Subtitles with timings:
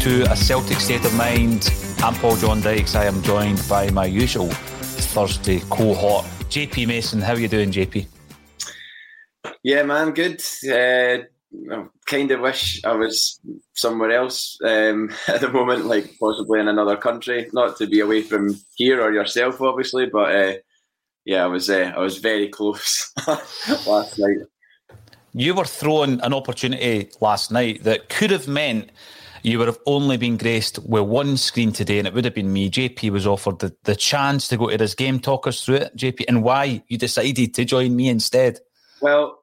[0.00, 1.68] To a Celtic State of Mind.
[1.98, 2.94] I'm Paul John Dykes.
[2.94, 7.20] I am joined by my usual Thursday cohort, JP Mason.
[7.20, 8.06] How are you doing, JP?
[9.62, 10.40] Yeah, man, good.
[10.66, 11.24] Uh,
[11.70, 13.40] I kind of wish I was
[13.74, 17.50] somewhere else um, at the moment, like possibly in another country.
[17.52, 20.52] Not to be away from here or yourself, obviously, but uh,
[21.26, 21.68] yeah, I was.
[21.68, 23.12] Uh, I was very close
[23.86, 24.38] last night.
[25.34, 28.92] You were thrown an opportunity last night that could have meant
[29.42, 32.52] you would have only been graced with one screen today, and it would have been
[32.52, 32.70] me.
[32.70, 35.20] JP was offered the, the chance to go to this game.
[35.20, 38.58] Talk us through it, JP, and why you decided to join me instead.
[39.00, 39.40] Well,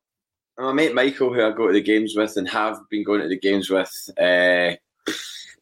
[0.58, 3.28] my mate Michael, who I go to the games with and have been going to
[3.28, 4.76] the games with uh,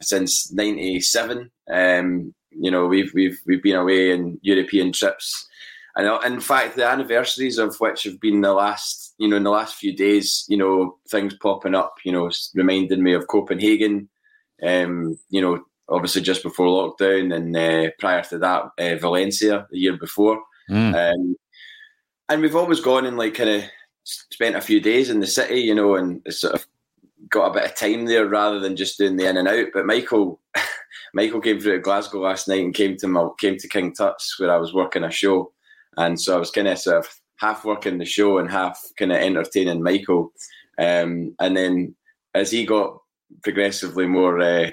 [0.01, 1.51] since '97.
[1.69, 5.47] Um, you know, we've we've we've been away in European trips,
[5.95, 9.49] and in fact, the anniversaries of which have been the last, you know, in the
[9.49, 10.45] last few days.
[10.47, 11.95] You know, things popping up.
[12.05, 14.09] You know, reminding me of Copenhagen.
[14.63, 19.77] Um, you know, obviously just before lockdown, and uh, prior to that, uh, Valencia the
[19.77, 20.41] year before.
[20.69, 21.13] Mm.
[21.13, 21.35] Um,
[22.29, 23.63] and we've always gone and like kind of
[24.03, 26.65] spent a few days in the city, you know, and sort of
[27.29, 29.67] got a bit of time there rather than just doing the in and out.
[29.73, 30.39] But Michael,
[31.13, 34.39] Michael came through to Glasgow last night and came to my, came to King Tut's
[34.39, 35.51] where I was working a show,
[35.97, 39.11] and so I was kind of sort of half working the show and half kind
[39.11, 40.31] of entertaining Michael.
[40.77, 41.95] Um, and then
[42.33, 42.99] as he got
[43.43, 44.71] progressively more uh,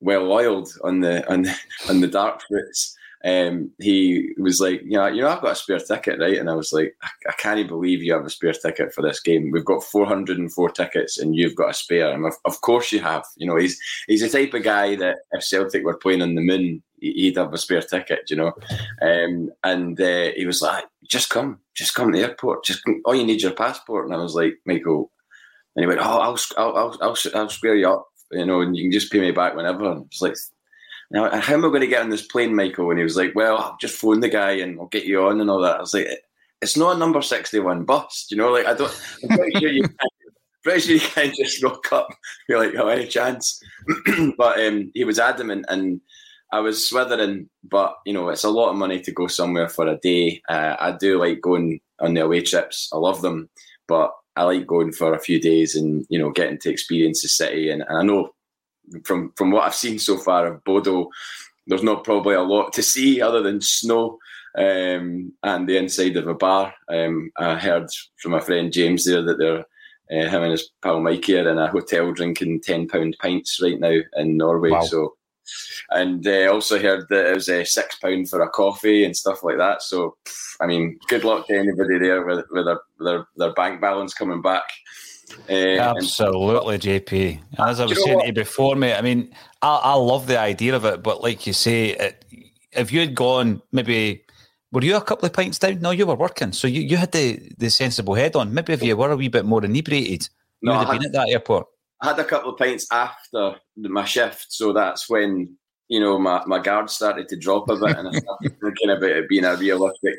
[0.00, 1.56] well oiled on the on the,
[1.88, 5.56] on the dark fruits, um, he was like, you know, you know, I've got a
[5.56, 6.36] spare ticket, right?
[6.36, 9.20] And I was like, I, I can't believe you have a spare ticket for this
[9.20, 9.50] game.
[9.50, 12.12] We've got 404 tickets, and you've got a spare.
[12.12, 13.24] And of, of course you have.
[13.36, 16.42] You know, he's he's the type of guy that if Celtic were playing on the
[16.42, 18.28] moon, he'd have a spare ticket.
[18.28, 18.52] You know,
[19.00, 22.64] um, and uh, he was like, just come, just come to the airport.
[22.64, 23.00] Just come.
[23.06, 24.04] all you need your passport.
[24.04, 25.10] And I was like, Michael,
[25.76, 28.06] and he went, oh, I'll I'll I'll, I'll, square you up.
[28.30, 29.90] You know, and you can just pay me back whenever.
[29.90, 30.34] And it's like
[31.10, 32.90] now, how am I going to get on this plane, Michael?
[32.90, 35.40] And he was like, well, I'll just phone the guy and I'll get you on
[35.40, 35.76] and all that.
[35.76, 36.08] I was like,
[36.60, 38.26] it's not a number 61 bus.
[38.30, 38.90] You know, like, I don't,
[39.22, 40.12] I'm pretty sure you can't,
[40.62, 42.08] pretty sure you can't just rock up.
[42.48, 43.62] You're like, oh, any chance?
[44.38, 46.00] but um, he was adamant and
[46.52, 49.86] I was swithering, but, you know, it's a lot of money to go somewhere for
[49.86, 50.42] a day.
[50.48, 52.88] Uh, I do like going on the away trips.
[52.92, 53.48] I love them,
[53.86, 57.28] but I like going for a few days and, you know, getting to experience the
[57.28, 57.70] city.
[57.70, 58.34] And, and I know
[59.04, 61.08] from from what I've seen so far of Bodo,
[61.66, 64.18] there's not probably a lot to see other than snow
[64.56, 66.74] um, and the inside of a bar.
[66.88, 67.88] Um, I heard
[68.20, 69.64] from my friend James there that they're
[70.12, 73.80] uh, him and his pal Mikey are in a hotel drinking ten pound pints right
[73.80, 74.70] now in Norway.
[74.70, 74.82] Wow.
[74.82, 75.16] So,
[75.90, 79.42] and uh, also heard that it was uh, six pound for a coffee and stuff
[79.42, 79.82] like that.
[79.82, 80.16] So,
[80.60, 84.42] I mean, good luck to anybody there with, with their, their their bank balance coming
[84.42, 84.64] back.
[85.48, 87.40] Uh, Absolutely, JP.
[87.58, 90.76] As I was saying to you before, mate, I mean, I, I love the idea
[90.76, 92.24] of it, but like you say, it,
[92.72, 94.24] if you had gone maybe
[94.74, 95.80] were you a couple of pints down?
[95.80, 98.52] No, you were working, so you, you had the, the sensible head on.
[98.52, 100.28] Maybe if you were a wee bit more inebriated,
[100.60, 101.68] you no, would have had, been at that airport.
[102.04, 105.56] I had a couple of pints after my shift, so that's when
[105.88, 109.10] you know my, my guard started to drop a bit, and I started thinking about
[109.10, 110.18] it being a realistic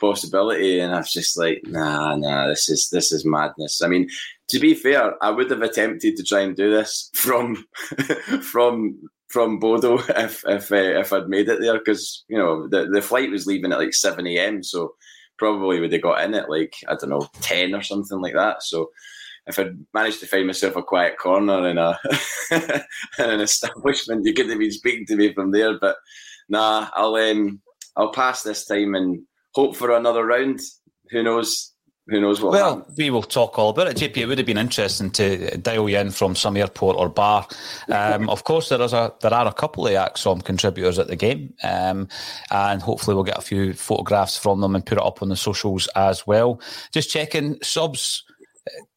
[0.00, 3.80] possibility, and I was just like, nah, nah, this is this is madness.
[3.80, 4.08] I mean,
[4.48, 7.64] to be fair, I would have attempted to try and do this from
[8.42, 12.86] from from Bodo if if uh, if I'd made it there because you know the
[12.86, 14.64] the flight was leaving at like seven a.m.
[14.64, 14.94] So
[15.38, 18.64] probably would have got in at like I don't know ten or something like that.
[18.64, 18.90] So
[19.50, 21.98] if I'd managed to find myself a quiet corner in a
[22.50, 25.78] in an establishment, you could have been speaking to me from there.
[25.78, 25.96] But
[26.48, 27.60] nah, I'll um,
[27.96, 29.22] I'll pass this time and
[29.54, 30.60] hope for another round.
[31.10, 31.70] Who knows?
[32.10, 32.52] who knows what?
[32.52, 33.96] Well, we will talk all about it.
[33.96, 37.46] JP, it would have been interesting to dial you in from some airport or bar.
[37.88, 41.16] Um, of course, there is a there are a couple of ACSOM contributors at the
[41.16, 42.08] game, um,
[42.50, 45.36] and hopefully we'll get a few photographs from them and put it up on the
[45.36, 46.60] socials as well.
[46.92, 48.24] Just checking subs.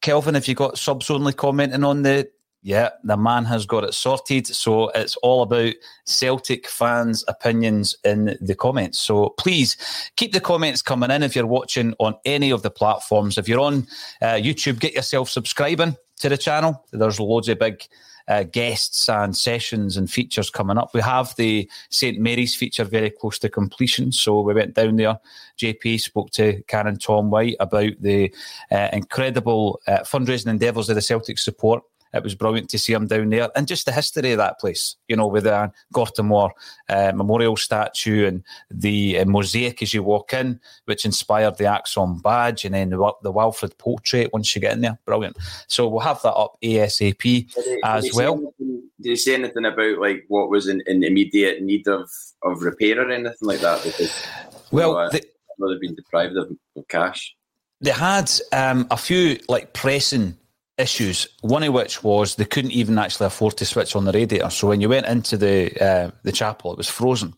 [0.02, 2.28] Kelvin, have you got subs only commenting on the
[2.64, 4.46] yeah, the man has got it sorted.
[4.46, 5.74] So it's all about
[6.06, 8.98] Celtic fans' opinions in the comments.
[8.98, 9.76] So please
[10.16, 13.36] keep the comments coming in if you're watching on any of the platforms.
[13.36, 13.86] If you're on
[14.22, 16.82] uh, YouTube, get yourself subscribing to the channel.
[16.90, 17.82] There's loads of big
[18.28, 20.90] uh, guests and sessions and features coming up.
[20.94, 25.18] We have the St Mary's feature very close to completion, so we went down there.
[25.58, 28.34] JP spoke to Karen Tom White about the
[28.70, 31.82] uh, incredible uh, fundraising endeavours of the Celtic support
[32.14, 34.96] it was brilliant to see him down there, and just the history of that place.
[35.08, 36.54] You know, with the Gorton Moore
[36.88, 42.22] uh, memorial statue and the uh, mosaic as you walk in, which inspired the ACSOM
[42.22, 44.98] badge, and then the, the Walfrid portrait once you get in there.
[45.04, 45.36] Brilliant.
[45.66, 48.34] So we'll have that up ASAP did as did well.
[48.34, 52.08] Anything, did you say anything about like what was in, in immediate need of
[52.42, 53.82] of repair or anything like that?
[53.82, 54.26] Because,
[54.70, 57.34] well, you know, the, they've been deprived of, of cash.
[57.80, 60.38] They had um, a few like pressing
[60.78, 61.28] issues.
[61.40, 64.50] One of which was they couldn't even actually afford to switch on the radiator.
[64.50, 67.34] So when you went into the uh, the chapel, it was frozen.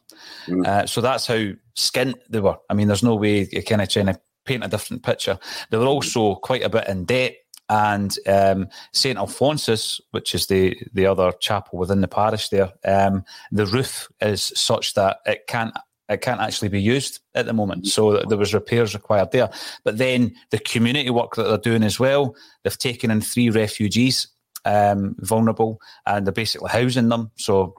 [0.46, 0.66] Mm.
[0.66, 2.56] Uh, so that's how skint they were.
[2.70, 5.38] I mean, there's no way you kind of trying to paint a different picture.
[5.70, 7.34] They were also quite a bit in debt.
[7.68, 13.24] And um, St Alphonsus, which is the the other chapel within the parish there, um,
[13.50, 15.74] the roof is such that it can't
[16.08, 17.86] it can't actually be used at the moment.
[17.86, 19.50] So there was repairs required there.
[19.84, 24.28] But then the community work that they're doing as well, they've taken in three refugees,
[24.64, 27.30] um, vulnerable, and they're basically housing them.
[27.36, 27.74] So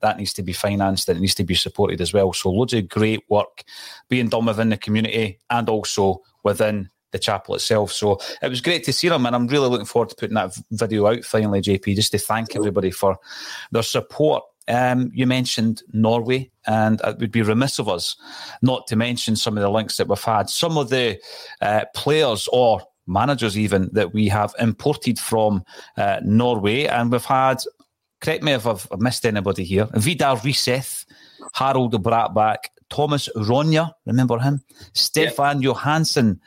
[0.00, 2.32] that needs to be financed and it needs to be supported as well.
[2.32, 3.62] So loads of great work
[4.08, 7.92] being done within the community and also within the chapel itself.
[7.92, 10.56] So it was great to see them, and I'm really looking forward to putting that
[10.70, 13.18] video out finally, JP, just to thank everybody for
[13.70, 18.16] their support um, you mentioned Norway, and it would be remiss of us
[18.62, 20.48] not to mention some of the links that we've had.
[20.48, 21.18] Some of the
[21.60, 25.64] uh, players or managers, even that we have imported from
[25.96, 27.62] uh, Norway, and we've had.
[28.20, 29.88] Correct me if I've missed anybody here.
[29.94, 31.04] Vidar Riseth,
[31.54, 34.62] Harald Brattbakk, Thomas Rogne, remember him?
[34.92, 35.70] Stefan yeah.
[35.70, 36.38] Johansen,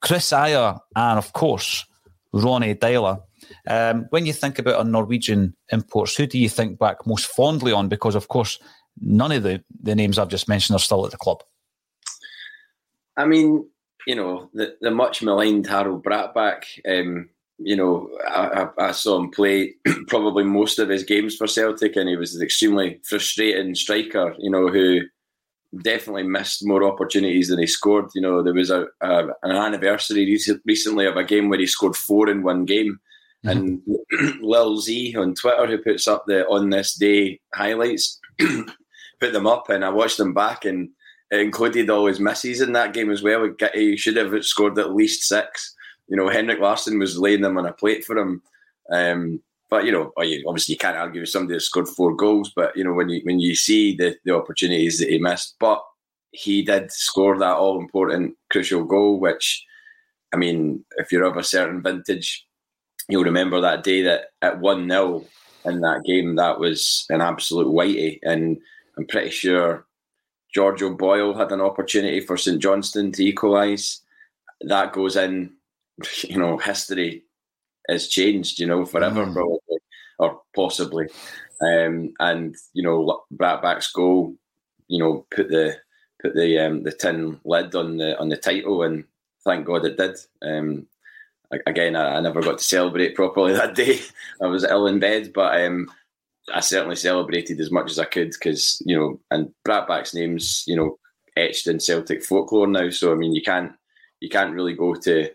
[0.00, 1.86] Kris Ajer, and of course,
[2.32, 3.22] Ronny Deila.
[3.66, 7.72] Um, when you think about our Norwegian imports, who do you think back most fondly
[7.72, 7.88] on?
[7.88, 8.58] Because, of course,
[9.00, 11.42] none of the, the names I've just mentioned are still at the club.
[13.16, 13.66] I mean,
[14.06, 17.28] you know, the, the much maligned Harald Brattbakk, um,
[17.58, 19.74] you know, I, I, saw him play
[20.08, 24.50] probably most of his games for Celtic, and he was an extremely frustrating striker, you
[24.50, 25.02] know, who
[25.82, 28.06] definitely missed more opportunities than he scored.
[28.14, 31.96] You know, there was a, a an anniversary recently of a game where he scored
[31.96, 32.98] four in one game.
[33.44, 33.82] And
[34.40, 39.68] Lil Z on Twitter, who puts up the on this day highlights, put them up,
[39.68, 40.90] and I watched them back, and
[41.30, 43.48] it included all his misses in that game as well.
[43.74, 45.74] He should have scored at least six.
[46.08, 48.42] You know, Henrik Larsson was laying them on a plate for him.
[48.90, 52.52] Um, but you know, obviously you can't argue with somebody that scored four goals.
[52.54, 55.82] But you know, when you when you see the the opportunities that he missed, but
[56.32, 59.64] he did score that all important crucial goal, which
[60.34, 62.46] I mean, if you're of a certain vintage,
[63.08, 65.24] you'll remember that day that at 1 0
[65.64, 68.18] in that game, that was an absolute whitey.
[68.22, 68.58] And
[68.96, 69.86] I'm pretty sure
[70.54, 74.00] George O'Boyle had an opportunity for St Johnstone to equalise.
[74.62, 75.52] That goes in,
[76.24, 77.24] you know, history
[77.88, 79.32] has changed, you know, forever mm.
[79.32, 79.58] probably,
[80.18, 81.06] or possibly.
[81.60, 84.34] Um, and, you know, Brattbakk's goal,
[84.88, 85.76] you know, put the
[86.20, 89.04] put the um, the tin lid on the on the title, and
[89.44, 90.16] thank God it did.
[90.42, 90.86] Um,
[91.66, 94.00] again, I, I, never got to celebrate properly that day.
[94.42, 95.90] I was ill in bed, but um,
[96.52, 100.76] I certainly celebrated as much as I could because you know, and Brattbakk's name's you
[100.76, 100.98] know
[101.36, 102.90] etched in Celtic folklore now.
[102.90, 103.72] So I mean, you can't
[104.20, 105.30] you can't really go to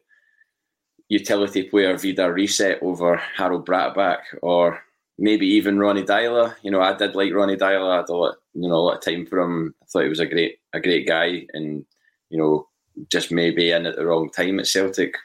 [1.10, 4.80] utility player Vidar Riseth over Harald Brattbakk or
[5.18, 6.56] maybe even Ronny Deila.
[6.62, 7.92] You know, I did like Ronny Deila.
[7.92, 9.74] I had a lot, you know, a lot of time for him.
[9.82, 11.86] I thought he was a great a great guy, and
[12.30, 12.68] you know,
[13.10, 15.16] just maybe in at the wrong time at Celtic.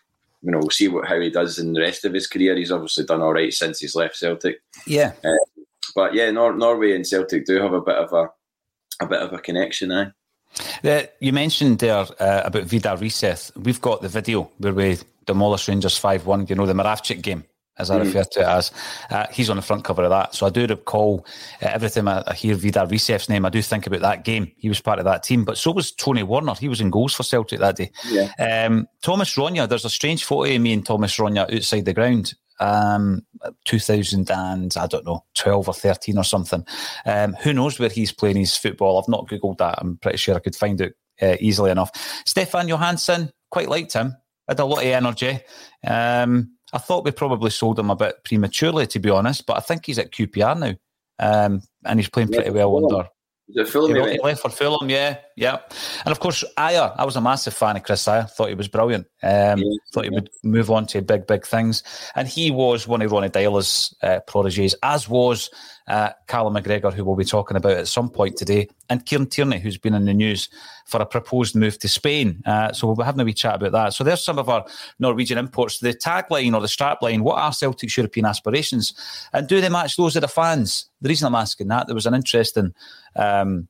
[0.42, 2.56] You know, we'll see what how he does in the rest of his career.
[2.56, 4.61] He's obviously done all right since he's left Celtic.
[4.87, 5.12] Yeah.
[5.25, 5.62] Uh,
[5.94, 8.30] but yeah, Nor- Norway and Celtic do have a bit of a
[9.00, 10.06] a bit of a connection, eh?
[10.84, 13.56] Uh, you mentioned there uh, about Vidar Riseth.
[13.56, 17.44] We've got the video where we demolished Rangers 5 1, you know, the Moravcik game,
[17.78, 18.70] as I refer to it as.
[19.10, 20.34] Uh, he's on the front cover of that.
[20.34, 21.26] So I do recall
[21.62, 24.52] uh, every time I, I hear Vidar Riseth's name, I do think about that game.
[24.56, 26.54] He was part of that team, but so was Tony Warner.
[26.54, 27.90] He was in goals for Celtic that day.
[28.08, 28.30] Yeah.
[28.38, 32.34] Um, Thomas Rogne, there's a strange photo of me and Thomas Rogne outside the ground
[32.62, 33.26] um,
[33.64, 36.64] 2000 and I don't know, 12 or 13 or something.
[37.04, 38.98] Um, who knows where he's playing his football?
[38.98, 39.78] I've not Googled that.
[39.78, 41.90] I'm pretty sure I could find it uh, easily enough.
[42.24, 44.16] Stefan Johansen, quite liked him,
[44.48, 45.40] had a lot of energy.
[45.86, 49.60] Um, I thought we probably sold him a bit prematurely, to be honest, but I
[49.60, 50.74] think he's at QPR now.
[51.18, 53.08] Um, and he's playing pretty well under?
[54.12, 55.58] He left for Fulham, yeah, yeah.
[56.04, 58.30] And of course, Ajer, I was a massive fan of Kris Ajer.
[58.30, 59.06] Thought he was brilliant.
[59.22, 60.14] Um, yeah, thought he yeah.
[60.14, 61.82] would move on to big, big things.
[62.14, 65.50] And he was one of Ronny Deila's uh, proteges, as was
[65.88, 69.58] uh, Callum McGregor, who we'll be talking about at some point today, and Kieran Tierney,
[69.58, 70.48] who's been in the news
[70.86, 72.42] for a proposed move to Spain.
[72.46, 73.94] Uh, so we'll be having a wee chat about that.
[73.94, 74.64] So there's some of our
[74.98, 75.78] Norwegian imports.
[75.78, 78.94] The tagline or the strapline, what are Celtic's European aspirations?
[79.32, 80.86] And do they match those of the fans?
[81.00, 82.74] The reason I'm asking that, there was an interesting
[83.16, 83.68] um,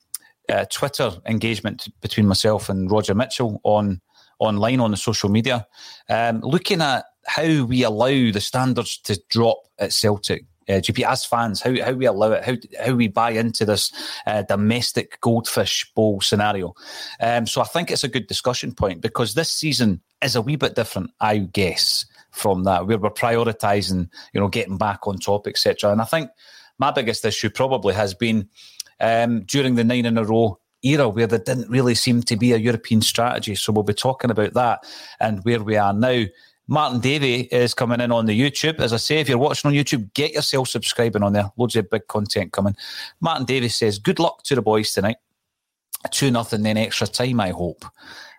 [0.48, 4.00] uh, Twitter engagement between myself and Roger Mitchell on
[4.38, 5.66] online on the social media,
[6.08, 11.24] um, looking at how we allow the standards to drop at Celtic uh, JP as
[11.24, 12.54] fans, how, how we allow it, how,
[12.84, 13.92] how we buy into this
[14.26, 16.74] uh, domestic goldfish bowl scenario.
[17.20, 20.56] Um, so I think it's a good discussion point because this season is a wee
[20.56, 25.92] bit different, I guess, from that, we're prioritising, you know, getting back on top, etc.
[25.92, 26.30] And I think
[26.78, 28.48] my biggest issue probably has been
[29.00, 32.52] um, during the nine in a row era where there didn't really seem to be
[32.52, 33.54] a European strategy.
[33.54, 34.84] So we'll be talking about that
[35.20, 36.24] and where we are now.
[36.72, 38.80] Martin Davey is coming in on the YouTube.
[38.80, 41.50] As I say, if you're watching on YouTube, get yourself subscribing on there.
[41.58, 42.74] Loads of big content coming.
[43.20, 45.18] Martin Davey says, Good luck to the boys tonight.
[46.12, 47.84] 2 nothing, then extra time, I hope.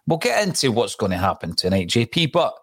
[0.08, 2.32] We'll get into what's going to happen tonight, JP.
[2.32, 2.56] But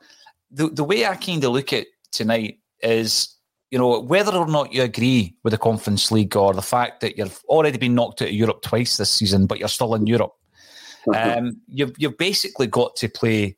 [0.51, 3.37] the, the way I kind of look at tonight is,
[3.71, 7.17] you know, whether or not you agree with the Conference League or the fact that
[7.17, 10.35] you've already been knocked out of Europe twice this season, but you're still in Europe,
[11.15, 13.57] um, you've, you've basically got to play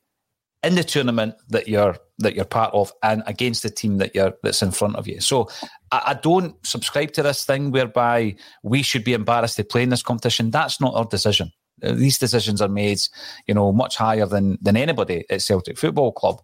[0.63, 4.33] in the tournament that you're that you're part of and against the team that you're
[4.43, 5.19] that's in front of you.
[5.19, 5.49] So
[5.91, 9.89] I, I, don't subscribe to this thing whereby we should be embarrassed to play in
[9.89, 10.51] this competition.
[10.51, 11.51] That's not our decision.
[11.83, 12.99] Uh, these decisions are made,
[13.47, 16.41] you know, much higher than than anybody at Celtic Football Club.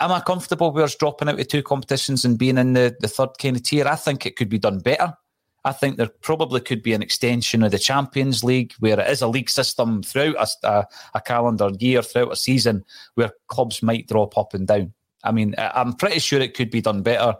[0.00, 3.06] Am I comfortable with us dropping out of two competitions and being in the, the
[3.06, 3.86] third kind of tier?
[3.86, 5.16] I think it could be done better.
[5.64, 9.22] I think there probably could be an extension of the Champions League where it is
[9.22, 14.06] a league system throughout a, a, a, calendar year, throughout a season, where clubs might
[14.06, 14.92] drop up and down.
[15.24, 17.34] I mean, I'm pretty sure it could be done better,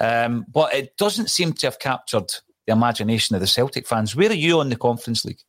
[0.00, 2.30] um, but it doesn't seem to have captured
[2.66, 4.14] the imagination of the Celtic fans.
[4.14, 5.40] Where are you on the Conference League?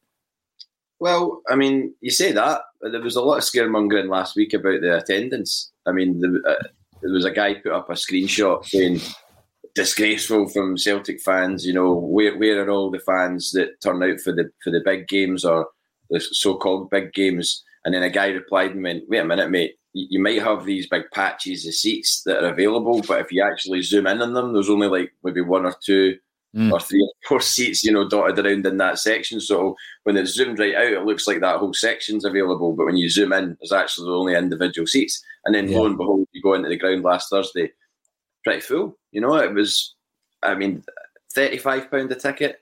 [1.00, 4.80] Well, I mean, you say that, there was a lot of scaremongering last week about
[4.80, 5.74] the attendance.
[5.86, 6.63] I mean, the, uh,
[7.01, 9.01] there was a guy put up a screenshot saying
[9.75, 11.65] disgraceful from Celtic fans.
[11.65, 14.82] You know, where where are all the fans that turn out for the for the
[14.84, 15.68] big games or
[16.10, 17.63] the so-called big games?
[17.86, 19.75] And then a guy replied and went, "Wait a minute, mate.
[19.96, 23.84] You might have these big patches of seats that are available, but if you actually
[23.84, 26.18] zoom in on them, there's only like maybe one or two
[26.56, 26.72] mm.
[26.72, 29.39] or three or four seats, you know, dotted around in that section.
[29.39, 32.74] So when it's zoomed right out, it looks like that whole section's available.
[32.74, 35.24] But when you zoom in, there's actually only individual seats.
[35.46, 35.77] And then yeah.
[35.77, 37.72] lo and behold, you go into the ground last Thursday,
[38.44, 38.98] pretty full.
[39.12, 39.96] You know, it was,
[40.42, 40.84] I mean,
[41.34, 42.60] thirty-five pound a ticket,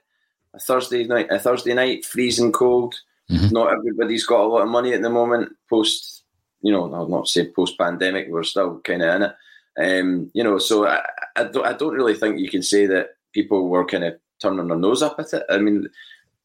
[0.54, 2.96] a Thursday night, a Thursday night, freezing cold.
[3.30, 3.54] Mm-hmm.
[3.54, 5.56] Not everybody's got a lot of money at the moment.
[5.70, 6.24] Post,
[6.62, 9.36] you know, I'll not say post-pandemic, we're still kind of in it.
[9.78, 11.02] Um, you know, so I,
[11.38, 14.68] I, don't, I don't really think you can say that people were kind of turning
[14.68, 15.44] their nose up at it.
[15.50, 15.88] I mean,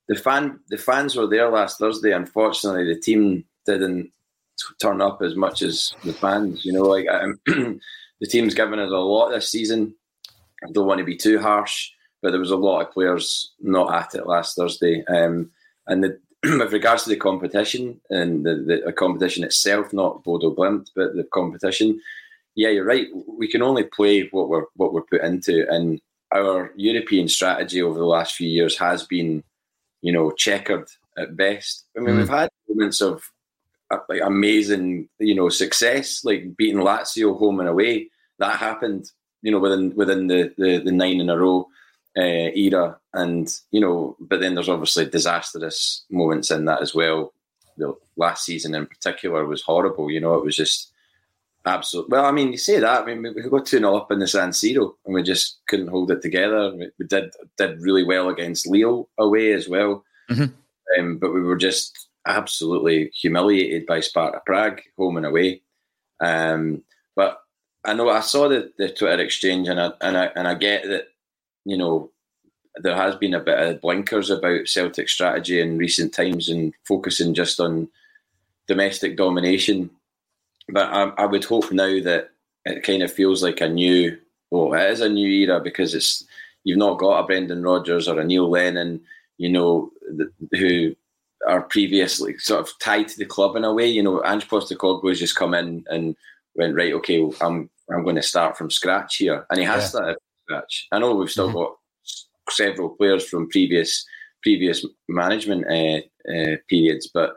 [0.06, 2.12] the fan, the fans were there last Thursday.
[2.12, 4.12] Unfortunately, the team didn't
[4.80, 6.64] turn up as much as the fans.
[6.64, 7.06] You know, like
[8.20, 9.94] the team's given us a lot this season.
[10.64, 11.90] I don't want to be too harsh,
[12.22, 15.04] but there was a lot of players not at it last Thursday.
[15.06, 15.50] Um,
[15.86, 20.54] and the, with regards to the competition and the, the, the, competition itself, not Bodo
[20.54, 22.00] Glimt, but the competition,
[22.54, 23.06] yeah, you're right.
[23.26, 26.00] We can only play what we're what we're put into, and
[26.34, 29.44] our European strategy over the last few years has been,
[30.00, 31.84] you know, checkered at best.
[31.96, 32.18] I mean, mm.
[32.18, 33.30] we've had moments of
[34.08, 38.10] like amazing, you know, success, like beating Lazio home and away.
[38.38, 39.10] That happened,
[39.42, 41.68] you know, within within the the, the nine in a row
[42.16, 47.32] uh, era, and you know, but then there's obviously disastrous moments in that as well.
[47.76, 50.10] The last season in particular was horrible.
[50.10, 50.92] You know, it was just
[51.66, 52.08] absolute.
[52.08, 53.02] Well, I mean, you say that.
[53.02, 55.88] I mean, we got two 0 up in the San Siro, and we just couldn't
[55.88, 56.72] hold it together.
[56.74, 60.54] We did did really well against Lille away as well, mm-hmm.
[60.98, 65.62] um, but we were just absolutely humiliated by Sparta Prague home and away.
[66.20, 66.82] Um,
[67.14, 67.40] but
[67.84, 70.86] I know I saw the, the Twitter exchange, and I and I and I get
[70.88, 71.08] that
[71.64, 72.10] you know
[72.82, 77.32] there has been a bit of blinkers about Celtic strategy in recent times and focusing
[77.32, 77.88] just on
[78.66, 79.88] domestic domination
[80.68, 82.30] but I, I would hope now that
[82.64, 84.18] it kind of feels like a new,
[84.50, 86.24] well, it is a new era because it's
[86.64, 89.00] you've not got a Brendan Rodgers or a Neil Lennon,
[89.38, 89.92] you know,
[90.52, 90.94] who
[91.46, 93.86] are previously sort of tied to the club in a way.
[93.86, 96.16] You know, Ange Postecoglou has just come in and
[96.54, 96.92] went right.
[96.94, 99.88] Okay, well, I'm I'm going to start from scratch here, and he has yeah.
[99.88, 100.88] started from scratch.
[100.92, 101.58] I know we've still mm-hmm.
[101.58, 101.76] got
[102.50, 104.04] several players from previous
[104.42, 106.00] previous management uh,
[106.32, 107.36] uh, periods, but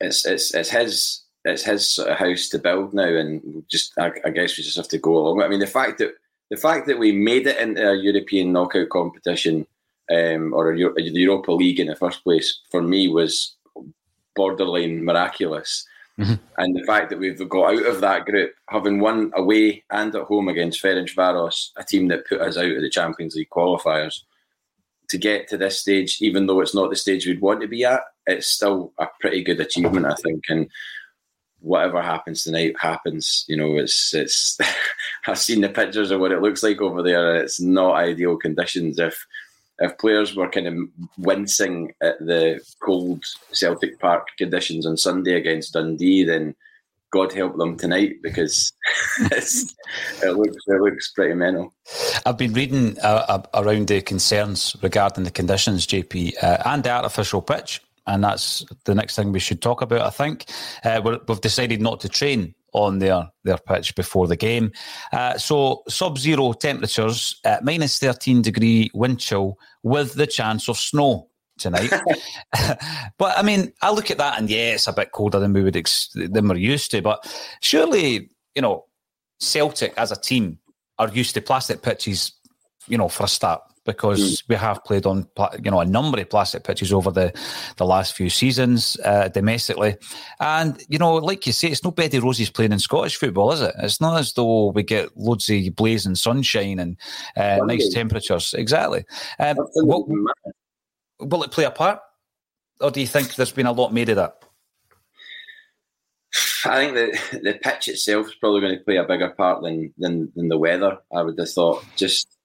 [0.00, 4.12] it's it's it's his it's his sort of house to build now, and just I,
[4.24, 5.42] I, guess we just have to go along.
[5.42, 6.14] I mean, the fact that
[6.50, 9.66] the fact that we made it into a European knockout competition
[10.10, 13.54] um, or a, the Europa League in the first place for me was
[14.34, 15.86] borderline miraculous.
[16.18, 16.34] Mm-hmm.
[16.58, 20.22] And the fact that we've got out of that group, having won away and at
[20.22, 24.22] home against Ferencvaros, a team that put us out of the Champions League qualifiers,
[25.08, 27.84] to get to this stage, even though it's not the stage we'd want to be
[27.84, 30.44] at, it's still a pretty good achievement, I think.
[30.48, 30.68] And
[31.60, 33.44] whatever happens tonight happens.
[33.48, 34.58] You know, it's it's.
[35.26, 37.36] I've seen the pictures of what it looks like over there.
[37.36, 38.98] It's not ideal conditions.
[38.98, 39.26] If
[39.78, 40.74] if players were kind of
[41.18, 46.54] wincing at the cold Celtic Park conditions on Sunday against Dundee, then
[47.12, 48.72] God help them tonight because
[49.20, 49.62] it
[50.22, 51.72] looks it looks pretty mental.
[52.24, 57.42] I've been reading uh, around the concerns regarding the conditions, JP, uh, and the artificial
[57.42, 60.00] pitch and that's the next thing we should talk about.
[60.00, 60.46] I think
[60.84, 64.72] uh, we have decided not to train on their their pitch before the game.
[65.12, 71.28] Uh, so sub-zero temperatures, uh, minus thirteen degree wind chill with the chance of snow
[71.58, 71.90] tonight.
[73.18, 75.62] but I mean, I look at that and yeah, it's a bit colder than we
[75.62, 77.02] would ex- than we're used to.
[77.02, 77.26] But
[77.60, 78.86] surely, you know,
[79.40, 80.58] Celtic as a team
[80.98, 82.32] are used to plastic pitches,
[82.88, 84.48] you know, for a start because mm.
[84.48, 85.26] we have played on
[85.62, 87.32] you know a number of plastic pitches over the
[87.76, 89.96] the last few seasons uh, domestically,
[90.40, 93.60] and you know, like you say, it's no Betty Roses playing in Scottish football, is
[93.62, 93.74] it?
[93.78, 96.96] It's not as though we get loads of blazing sunshine and
[97.36, 98.54] uh, nice temperatures.
[98.54, 99.04] Exactly.
[99.38, 100.08] Um, what,
[101.20, 102.00] will it play a part,
[102.80, 104.42] or do you think there's been a lot made of that?
[106.64, 109.92] I think the the pitch itself is probably going to play a bigger part than
[109.98, 110.98] than, than the weather.
[111.14, 112.35] I would have thought just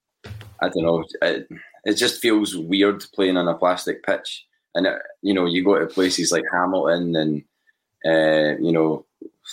[0.60, 1.04] I don't know.
[1.22, 1.48] It,
[1.84, 5.78] it just feels weird playing on a plastic pitch, and it, you know, you go
[5.78, 7.44] to places like Hamilton and
[8.04, 9.04] uh, you know,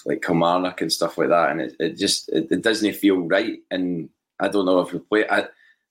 [0.06, 3.60] like Kilmarnock and stuff like that, and it, it just it, it, doesn't feel right.
[3.70, 5.28] And I don't know if we play.
[5.28, 5.48] I,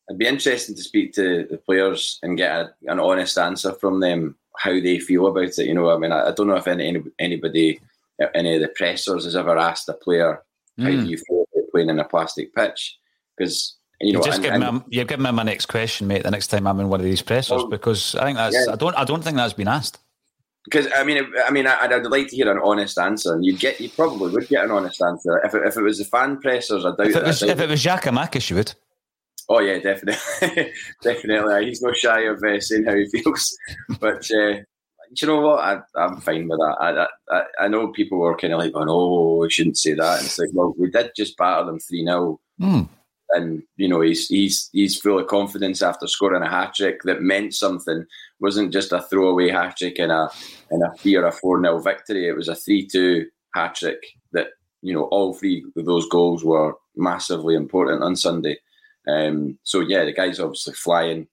[0.09, 4.01] it'd be interesting to speak to the players and get a, an honest answer from
[4.01, 5.67] them how they feel about it.
[5.67, 7.81] You know, I mean, I, I don't know if any, anybody,
[8.35, 10.43] any of the pressers has ever asked a player,
[10.79, 10.93] "How mm.
[10.93, 11.07] do hmm.
[11.07, 12.99] you feel about playing in a plastic pitch?"
[13.37, 16.23] Because you know, you just and, give me you give me my next question, mate.
[16.23, 18.73] The next time I'm in one of these pressers, well, because I think that's yeah.
[18.73, 19.99] I don't I don't think that's been asked.
[20.65, 23.59] Because I mean, I mean, I'd, I'd, like to hear an honest answer, and you'd
[23.59, 26.39] get, you probably would get an honest answer if it, if it was the fan
[26.41, 26.85] pressers.
[26.85, 27.07] I doubt.
[27.07, 28.75] If it was, if it was Giakoumakis, you would.
[29.49, 31.67] Oh yeah, definitely, definitely.
[31.67, 33.57] He's not shy of uh, saying how he feels,
[34.01, 34.59] but uh,
[35.11, 35.61] you know what?
[35.61, 36.77] I, am fine with that.
[36.79, 40.27] I, I, I know people were kind of like, "Oh, we shouldn't say that," and
[40.27, 42.89] it's like, well, we did just batter them three 0 mm
[43.31, 47.23] and you know he's he's he's full of confidence after scoring a hat trick that
[47.23, 47.99] meant something.
[47.99, 48.07] It
[48.41, 50.29] wasn't just a throwaway hat trick in a
[50.71, 52.29] in a fear a four 0 victory.
[52.29, 54.49] It was a three two hat trick that
[54.83, 58.59] you know all three of those goals were massively important on Sunday.
[59.07, 61.29] Um, so yeah, the guy's obviously flying,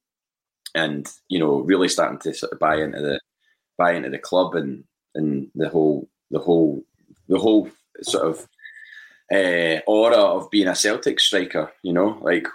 [0.73, 3.19] and you know really starting to sort of buy into the
[3.77, 6.83] buy into the club and and the whole the whole
[7.27, 7.69] the whole
[8.01, 8.47] sort of
[9.33, 11.71] uh, aura of being a Celtic striker.
[11.83, 12.47] You know, like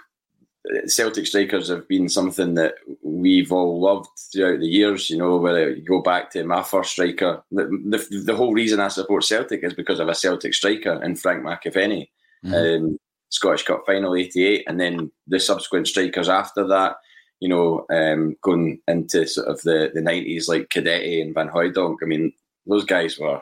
[0.85, 5.09] Celtic strikers have been something that we've all loved throughout the years.
[5.09, 8.79] You know, whether you go back to my first striker, the, the, the whole reason
[8.79, 12.09] I support Celtic is because of a Celtic striker in Frank McAvennie,
[12.45, 12.85] mm-hmm.
[12.85, 16.97] um, Scottish Cup final '88, and then the subsequent strikers after that.
[17.39, 21.97] you know, um, going into sort of the, the 90s like Cadete and Van Hooydonk.
[22.03, 22.31] I mean,
[22.67, 23.41] those guys were.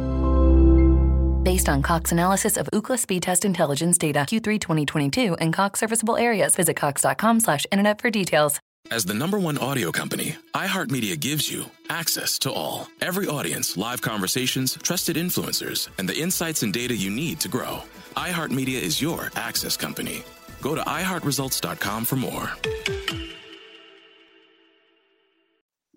[1.43, 6.15] Based on Cox analysis of Ookla speed test intelligence data Q3 2022 and Cox serviceable
[6.15, 8.59] areas, visit cox.com/internet for details.
[8.91, 14.01] As the number one audio company, iHeartMedia gives you access to all, every audience, live
[14.01, 17.81] conversations, trusted influencers, and the insights and data you need to grow.
[18.17, 20.23] iHeartMedia is your access company.
[20.61, 22.51] Go to iHeartResults.com for more.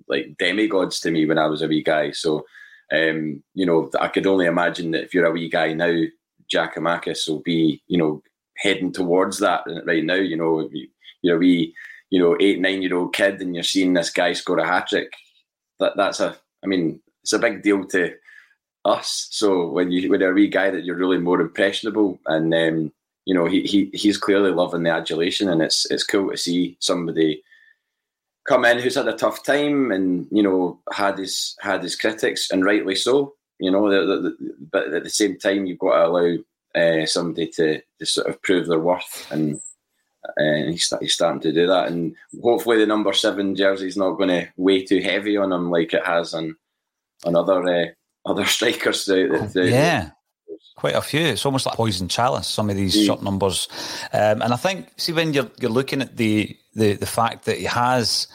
[0.09, 2.13] Like demigods to me when I was a wee guy.
[2.13, 2.47] So
[2.93, 6.03] um, you know, I could only imagine that if you're a wee guy now,
[6.53, 8.23] Giakoumakis will be, you know,
[8.57, 10.15] heading towards that right now.
[10.15, 10.69] You know,
[11.23, 11.75] you're a wee,
[12.11, 14.89] you know, eight, nine year old kid and you're seeing this guy score a hat
[14.89, 15.13] trick.
[15.81, 18.15] That that's a, I mean, it's a big deal to
[18.85, 19.29] us.
[19.31, 22.93] So when you when you're a wee guy that you're really more impressionable and um,
[23.25, 26.77] you know, he, he he's clearly loving the adulation and it's it's cool to see
[26.81, 27.43] somebody
[28.47, 32.51] come in who's had a tough time and you know had his had his critics
[32.51, 33.35] and rightly so.
[33.61, 36.37] You know, the, the, the, but at the same time, you've got to allow
[36.75, 39.61] uh, somebody to, to sort of prove their worth, and
[40.37, 41.87] and he's, he's starting to do that.
[41.89, 45.71] And hopefully, the number seven jersey is not going to weigh too heavy on him
[45.71, 46.57] like it has on
[47.25, 47.87] on other uh,
[48.27, 49.07] other strikers.
[49.07, 50.11] The, the, yeah.
[50.77, 51.21] Quite a few.
[51.21, 52.49] It's almost like poison chalice.
[52.49, 53.07] Some of these mm.
[53.07, 53.69] shot numbers,
[54.13, 57.59] um, and I think see when you're you're looking at the the the fact that
[57.59, 58.27] he has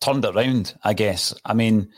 [0.00, 0.74] turned around.
[0.84, 1.34] I guess.
[1.44, 1.90] I mean,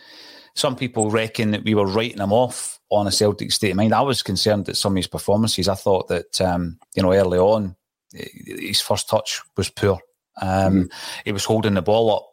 [0.54, 3.94] some people reckon that we were writing him off on a Celtic state of mind.
[3.94, 5.68] I was concerned at some of his performances.
[5.68, 7.76] I thought that um, you know early on
[8.12, 10.00] his first touch was poor.
[10.40, 10.92] Um, mm.
[11.24, 12.29] He was holding the ball up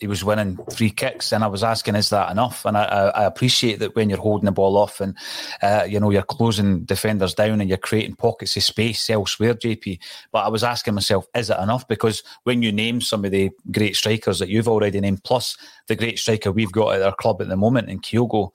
[0.00, 2.64] he was winning free kicks, and I was asking, is that enough?
[2.64, 5.16] And I, I appreciate that when you're holding the ball off and
[5.62, 9.98] uh, you know you're closing defenders down and you're creating pockets of space elsewhere, JP.
[10.32, 11.86] But I was asking myself, is it enough?
[11.88, 15.56] Because when you name some of the great strikers that you've already named, plus
[15.86, 18.50] the great striker we've got at our club at the moment in Kyogo,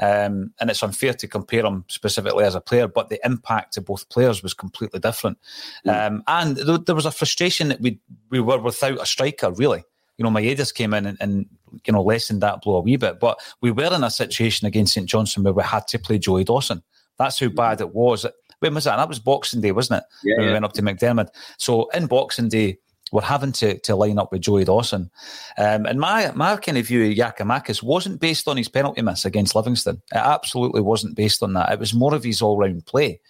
[0.00, 3.84] um, and it's unfair to compare him specifically as a player, but the impact of
[3.84, 5.38] both players was completely different.
[5.84, 6.06] Mm.
[6.06, 7.98] Um, and th- there was a frustration that we
[8.30, 9.84] we were without a striker, really
[10.18, 11.46] you know, Maedis came in and, and,
[11.86, 13.20] you know, lessened that blow a wee bit.
[13.20, 16.44] But we were in a situation against St Johnstone where we had to play Joey
[16.44, 16.82] Dawson.
[17.18, 18.26] That's how bad it was.
[18.58, 18.96] When was that?
[18.96, 20.04] That was Boxing Day, wasn't it?
[20.24, 20.50] Yeah, when yeah.
[20.50, 21.28] we went up to McDiarmid.
[21.56, 22.78] So in Boxing Day,
[23.12, 25.10] we're having to, to line up with Joey Dawson.
[25.56, 29.24] Um, and my, my kind of view of Giakoumakis wasn't based on his penalty miss
[29.24, 30.02] against Livingston.
[30.12, 31.72] It absolutely wasn't based on that.
[31.72, 33.20] It was more of his all round play.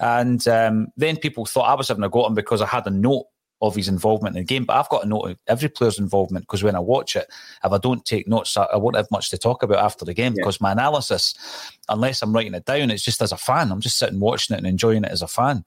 [0.00, 2.86] And um, then people thought I was having a go at him because I had
[2.86, 3.26] a note
[3.62, 4.64] of his involvement in the game.
[4.64, 7.26] But I've got to note every player's involvement because when I watch it,
[7.64, 10.34] if I don't take notes, I won't have much to talk about after the game
[10.34, 10.42] yeah.
[10.42, 11.34] because my analysis,
[11.88, 13.72] unless I'm writing it down, it's just as a fan.
[13.72, 15.64] I'm just sitting watching it and enjoying it as a fan,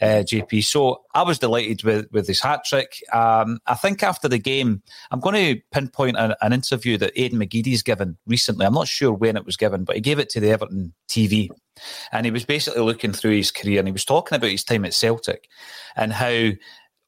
[0.00, 0.64] uh, JP.
[0.64, 3.02] So I was delighted with, with his hat trick.
[3.12, 7.34] Um, I think after the game, I'm going to pinpoint an, an interview that Aiden
[7.34, 8.66] McGeady's given recently.
[8.66, 11.48] I'm not sure when it was given, but he gave it to the Everton TV.
[12.12, 14.84] And he was basically looking through his career and he was talking about his time
[14.84, 15.48] at Celtic
[15.96, 16.50] and how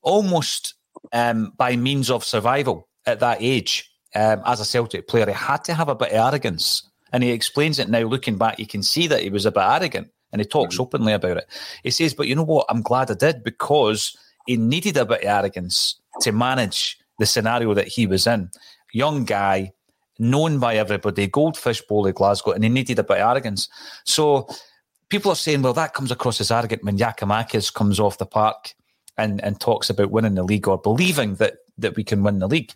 [0.03, 0.75] almost
[1.13, 5.27] um, by means of survival at that age um, as a Celtic player.
[5.27, 6.89] He had to have a bit of arrogance.
[7.13, 9.63] And he explains it now, looking back, you can see that he was a bit
[9.63, 10.83] arrogant and he talks mm-hmm.
[10.83, 11.47] openly about it.
[11.83, 12.67] He says, But you know what?
[12.69, 17.75] I'm glad I did because he needed a bit of arrogance to manage the scenario
[17.75, 18.51] that he was in.
[18.93, 19.73] Young guy,
[20.19, 23.69] known by everybody, goldfish bowl of Glasgow, and he needed a bit of arrogance.
[24.05, 24.49] So
[25.09, 28.75] people are saying, well, that comes across as arrogant when Giakoumakis comes off the park
[29.23, 32.49] and, and talks about winning the league or believing that that we can win the
[32.49, 32.73] league.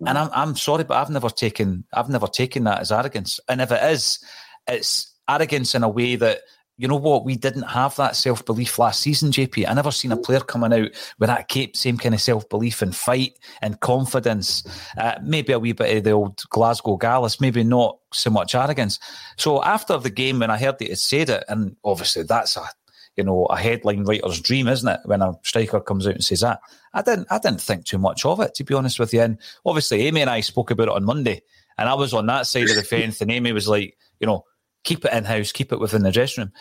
[0.00, 0.10] Mm.
[0.10, 3.40] And I'm I'm sorry, but I've never taken I've never taken that as arrogance.
[3.48, 4.22] And if it is,
[4.68, 6.40] it's arrogance in a way that
[6.78, 7.24] you know what?
[7.24, 9.66] We didn't have that self belief last season, JP.
[9.66, 12.82] I never seen a player coming out with that cape, same kind of self belief
[12.82, 14.62] and fight and confidence.
[14.98, 18.98] Uh, maybe a wee bit of the old Glasgow Gallus, maybe not so much arrogance.
[19.38, 22.68] So after the game, when I heard that he said it, and obviously that's a
[23.16, 25.00] you know, a headline writer's dream, isn't it?
[25.04, 26.60] When a striker comes out and says that.
[26.92, 29.22] I didn't I didn't think too much of it, to be honest with you.
[29.22, 31.42] And obviously Amy and I spoke about it on Monday.
[31.78, 34.44] And I was on that side of the fence, and Amy was like, you know,
[34.82, 36.52] keep it in house, keep it within the dressing room.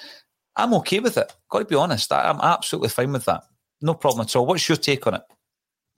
[0.57, 1.33] I'm okay with it.
[1.49, 2.11] Got to be honest.
[2.11, 3.43] I, am absolutely fine with that.
[3.81, 4.45] No problem at all.
[4.45, 5.21] What's your take on it?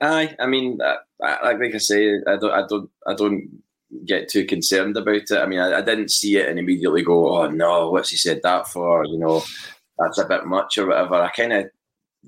[0.00, 3.62] Aye, I mean, like like I say, I don't, I don't, I don't
[4.06, 5.32] get too concerned about it.
[5.32, 8.40] I mean, I, I, didn't see it and immediately go, "Oh no, what's he said
[8.44, 9.42] that for?" You know,
[9.98, 11.14] that's a bit much or whatever.
[11.14, 11.70] I kind of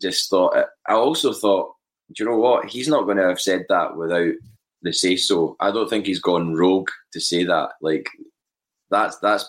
[0.01, 0.57] just thought.
[0.87, 1.75] I also thought,
[2.13, 2.69] do you know what?
[2.69, 4.33] He's not going to have said that without
[4.83, 5.57] the say so.
[5.61, 7.71] I don't think he's gone rogue to say that.
[7.81, 8.09] Like
[8.91, 9.49] that's that's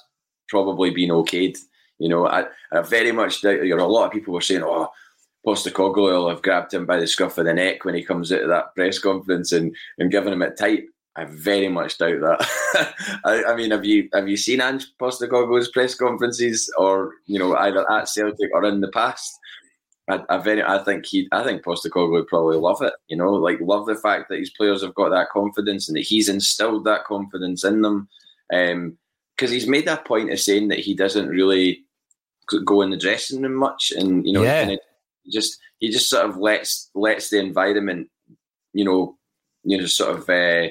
[0.50, 1.58] probably been okayed.
[2.00, 3.66] You know, I, I very much doubt.
[3.66, 4.90] You know, a lot of people were saying, "Oh,
[5.46, 8.44] Postecoglou will have grabbed him by the scruff of the neck when he comes out
[8.44, 12.94] of that press conference and, and given him it tight." I very much doubt that.
[13.26, 17.56] I, I, mean, have you have you seen Ange Postecoglou's press conferences, or you know,
[17.58, 19.38] either at Celtic or in the past?
[20.10, 22.94] I, I very, I think he, I think Postecoglou would probably love it.
[23.08, 26.02] You know, like love the fact that his players have got that confidence and that
[26.02, 28.08] he's instilled that confidence in them.
[28.50, 28.98] Because um,
[29.54, 31.84] he's made that point of saying that he doesn't really
[32.66, 34.76] go in the dressing room much, and you know, yeah.
[35.32, 38.10] just he just sort of lets lets the environment,
[38.74, 39.18] you know,
[39.64, 40.30] you know, sort of.
[40.30, 40.70] Uh,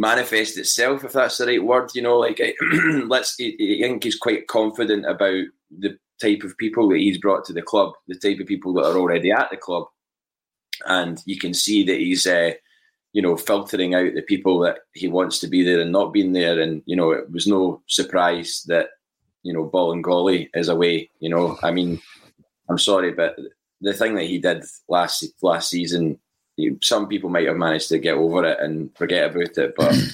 [0.00, 1.90] manifest itself, if that's the right word.
[1.94, 2.40] You know, like
[3.06, 3.36] let's.
[3.38, 7.62] I think he's quite confident about the type of people that he's brought to the
[7.62, 9.84] club, the type of people that are already at the club,
[10.86, 12.52] and you can see that he's, uh,
[13.12, 16.32] you know, filtering out the people that he wants to be there and not being
[16.32, 16.58] there.
[16.60, 18.88] And you know, it was no surprise that
[19.42, 21.10] you know Bolingoli is away.
[21.20, 22.00] You know, I mean,
[22.70, 23.36] I'm sorry, but
[23.82, 26.18] the thing that he did last last season,
[26.82, 29.94] some people might have managed to get over it and forget about it, but.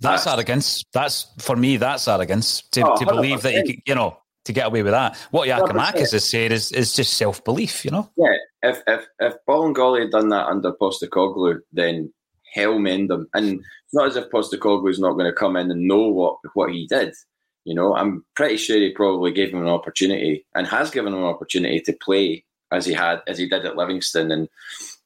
[0.00, 0.84] That's, that's arrogance.
[0.92, 1.76] That's for me.
[1.76, 5.16] That's arrogance to, oh, to believe that you, you know to get away with that.
[5.30, 8.10] What Giakoumakis has said is is just self belief, you know.
[8.16, 12.12] Yeah, if if if Bolingoli had done that under Postecoglou, then
[12.52, 13.28] hell mend them.
[13.34, 16.38] And it's not as if Postecoglou is not going to come in and know what
[16.54, 17.14] what he did.
[17.64, 21.20] You know, I'm pretty sure he probably gave him an opportunity and has given him
[21.20, 24.48] an opportunity to play as he had as he did at Livingston and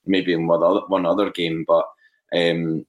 [0.06, 1.64] maybe in one other, one other game.
[1.66, 1.86] But
[2.34, 2.86] um,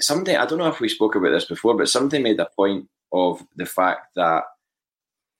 [0.00, 2.88] somebody I don't know if we spoke about this before, but somebody made a point
[3.12, 4.44] of the fact that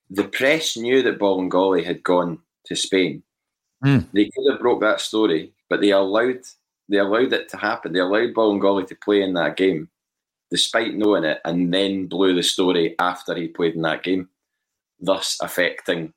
[0.09, 3.23] the press knew that Bolingoli had gone to Spain.
[3.83, 4.07] Mm.
[4.13, 6.41] They could have broke that story, but they allowed
[6.89, 7.93] they allowed it to happen.
[7.93, 9.89] They allowed Bolingoli to play in that game,
[10.51, 14.29] despite knowing it, and then blew the story after he played in that game,
[14.99, 16.13] thus affecting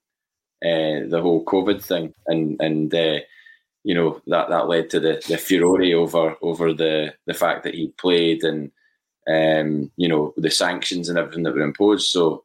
[0.64, 2.12] uh, the whole COVID thing.
[2.27, 3.21] And and uh,
[3.85, 7.75] you know that that led to the the furore over over the the fact that
[7.75, 8.73] he played and
[9.29, 12.09] um, you know the sanctions and everything that were imposed.
[12.09, 12.44] So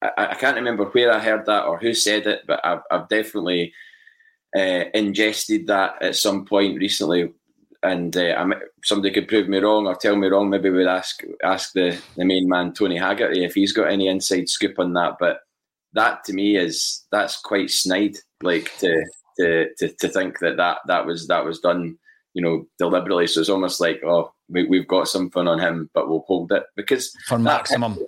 [0.00, 3.08] I, I, can't remember where I heard that or who said it, but I've, I've
[3.08, 3.72] definitely
[4.56, 7.32] uh, ingested that at some point recently.
[7.82, 8.44] And uh,
[8.82, 10.50] somebody could prove me wrong or tell me wrong.
[10.50, 14.48] Maybe we'd ask ask the, the main man Tony Haggerty if he's got any inside
[14.48, 15.16] scoop on that.
[15.20, 15.40] But
[15.92, 18.16] that to me is that's quite snide.
[18.42, 19.04] Like to
[19.38, 21.98] to to, to think that, that that was that was done
[22.36, 23.26] you know, deliberately.
[23.26, 26.64] So it's almost like, oh, we, have got something on him, but we'll hold it
[26.76, 27.98] because for maximum.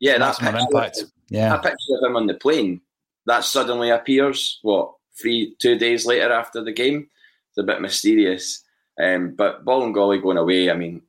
[0.00, 1.04] yeah, that's maximum impact.
[1.28, 1.54] Yeah.
[1.54, 2.80] A picture of him on the plane
[3.28, 7.08] that suddenly appears, what, three, two days later after the game.
[7.50, 8.64] It's a bit mysterious.
[9.00, 11.02] Um, but Bolingoli going away, I mean,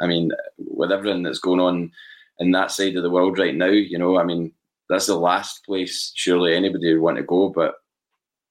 [0.00, 1.92] I mean, with everything that's going on
[2.40, 4.50] in that side of the world right now, you know, I mean,
[4.88, 7.48] that's the last place surely anybody would want to go.
[7.48, 7.74] But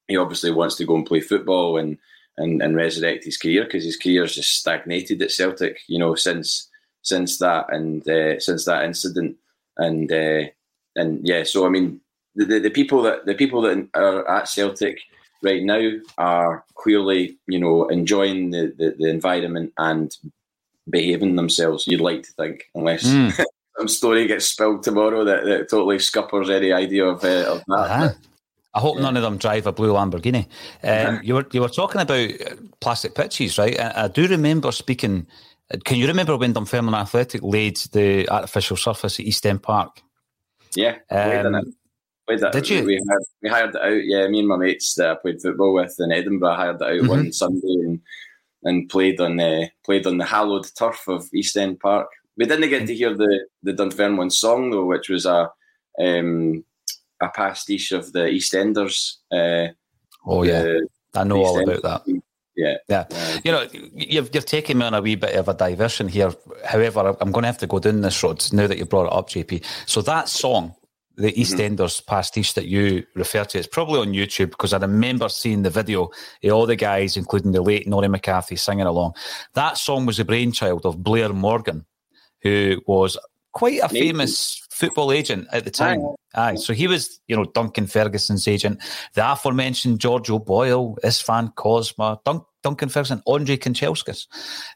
[0.10, 1.98] he obviously wants to go and play football and
[2.38, 6.69] and, and resurrect his career because his career's just stagnated at Celtic, you know, since
[7.02, 9.38] since that and uh, since that incident.
[9.78, 10.50] And uh,
[10.95, 12.02] and yeah, so I mean,
[12.36, 15.00] the, the, the, people that the people that are at Celtic
[15.43, 20.15] right now are clearly, you know, enjoying the, the, the environment and
[20.89, 21.88] behaving themselves.
[21.88, 23.45] You'd like to think, unless mm.
[23.78, 27.74] some story gets spilled tomorrow that, that totally scuppers any idea of, uh, of that.
[27.74, 28.13] Uh-huh.
[28.73, 29.03] I hope yeah.
[29.03, 30.47] none of them drive a blue Lamborghini.
[30.84, 32.29] Um, you were you were talking about
[32.79, 33.79] plastic pitches, right?
[33.79, 35.27] I, I, do remember speaking.
[35.84, 40.01] Can you remember when Dunfermline Athletic laid the artificial surface at East End Park?
[40.75, 41.73] Yeah, um,
[42.27, 42.86] Did you?
[42.86, 44.05] We hired, we hired it out.
[44.05, 46.91] Yeah, me and my mates that I played football with in Edinburgh hired it out
[46.91, 47.08] mm-hmm.
[47.08, 47.99] one Sunday and
[48.63, 52.08] and played on the played on the hallowed turf of East End Park.
[52.38, 55.51] We didn't get to hear the the Dunfermline song though, which was a
[55.99, 56.63] um,
[57.21, 59.15] a pastiche of the EastEnders.
[59.32, 59.73] Uh,
[60.25, 60.77] oh yeah,
[61.15, 62.21] I know all about that.
[62.55, 63.05] Yeah, yeah.
[63.10, 66.34] Uh, you know, you've you've taken me on a wee bit of a diversion here.
[66.65, 69.13] However, I'm going to have to go down this road now that you brought it
[69.13, 69.63] up, JP.
[69.86, 70.75] So that song,
[71.15, 71.41] the mm-hmm.
[71.41, 72.10] EastEnders mm-hmm.
[72.10, 76.10] pastiche that you refer to, it's probably on YouTube because I remember seeing the video
[76.43, 79.13] of all the guys, including the late Norrie McCathie, singing along.
[79.53, 81.86] That song was the brainchild of Blair Morgan,
[82.41, 83.17] who was
[83.53, 86.01] quite a famous football agent at the time.
[86.35, 86.51] Aye.
[86.51, 86.55] Aye.
[86.55, 88.81] So he was, you know, Duncan Ferguson's agent.
[89.13, 94.27] The aforementioned George O'Boyle, Istvan Kozma, Dun- Duncan Ferguson, Andre Kanchelskis.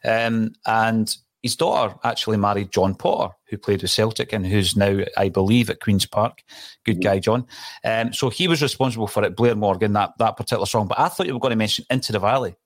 [0.04, 5.00] Um, and his daughter actually married John Potter, who played with Celtic and who's now,
[5.16, 6.42] I believe, at Queen's Park.
[6.84, 7.46] Good guy, John.
[7.84, 10.88] Um, so he was responsible for it, Blair Morgan, that, that particular song.
[10.88, 12.56] But I thought you were going to mention Into the Valley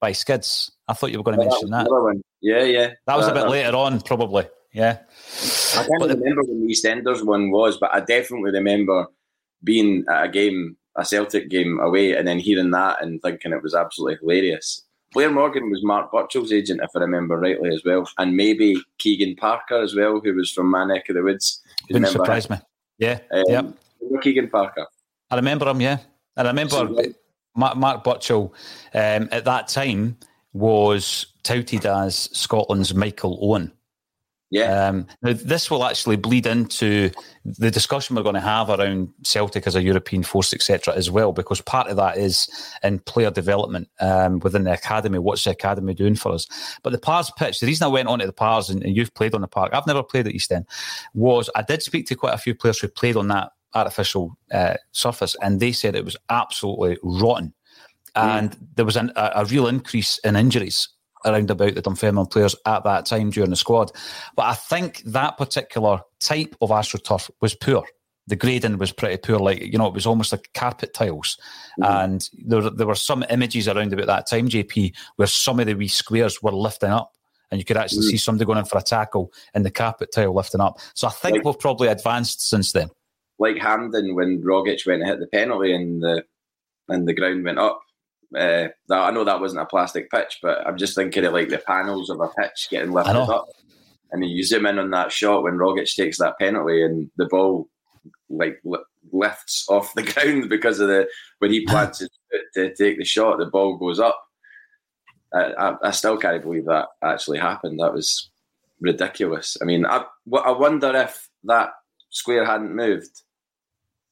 [0.00, 0.70] by Skids.
[0.86, 1.88] I thought you were going to mention that.
[1.88, 2.22] One.
[2.40, 2.92] Yeah, yeah.
[3.06, 4.46] That was a bit later on, probably.
[4.72, 4.98] Yeah.
[5.74, 9.06] I can't but remember when the EastEnders one was, but I definitely remember
[9.64, 13.62] being at a game, a Celtic game away, and then hearing that and thinking it
[13.62, 14.82] was absolutely hilarious.
[15.12, 19.36] Blair Morgan was Mark Burchill's agent, if I remember rightly, as well, and maybe Keegan
[19.36, 21.62] Parker as well, who was from my neck of the woods.
[21.90, 22.56] Wouldn't surprise him?
[22.56, 22.62] me.
[22.98, 23.62] Yeah, um, yeah.
[24.20, 24.86] Keegan Parker.
[25.30, 25.80] I remember him.
[25.80, 25.98] Yeah,
[26.36, 27.02] I remember so,
[27.56, 28.52] Mark, Mark Burchill
[28.92, 30.18] um, at that time
[30.52, 33.72] was touted as Scotland's Michael Owen.
[34.50, 34.88] Yeah.
[34.88, 37.10] Um, now, this will actually bleed into
[37.44, 41.32] the discussion we're going to have around Celtic as a European force, etc., as well,
[41.32, 42.48] because part of that is
[42.82, 45.18] in player development um, within the academy.
[45.18, 46.46] What's the academy doing for us?
[46.82, 49.12] But the Pars pitch, the reason I went on to the Pars and, and you've
[49.12, 50.66] played on the park, I've never played at East End,
[51.12, 54.74] was I did speak to quite a few players who played on that artificial uh,
[54.92, 57.52] surface, and they said it was absolutely rotten.
[58.16, 58.38] Mm.
[58.38, 60.88] And there was an, a, a real increase in injuries
[61.24, 63.92] around about the Dunfermline players at that time during the squad.
[64.36, 67.84] But I think that particular type of AstroTurf was poor.
[68.26, 71.38] The grading was pretty poor, like you know, it was almost like carpet tiles.
[71.80, 72.04] Mm-hmm.
[72.04, 75.74] And there, there were some images around about that time, JP, where some of the
[75.74, 77.12] wee squares were lifting up,
[77.50, 78.10] and you could actually mm-hmm.
[78.10, 80.78] see somebody going in for a tackle and the carpet tile lifting up.
[80.92, 82.90] So I think like, we've probably advanced since then.
[83.38, 86.24] Like Hampden when Rogic went and hit the penalty and the
[86.88, 87.80] and the ground went up
[88.36, 91.48] uh, that, I know that wasn't a plastic pitch, but I'm just thinking of like
[91.48, 93.48] the panels of a pitch getting lifted up.
[94.10, 97.26] And then you zoom in on that shot when Rogic takes that penalty and the
[97.26, 97.68] ball
[98.30, 98.60] like
[99.12, 102.08] lifts off the ground because of the when he plants to,
[102.54, 104.18] to take the shot, the ball goes up.
[105.32, 107.80] I, I, I, still can't believe that actually happened.
[107.80, 108.30] That was
[108.80, 109.58] ridiculous.
[109.60, 110.04] I mean, I,
[110.42, 111.70] I wonder if that
[112.08, 113.22] square hadn't moved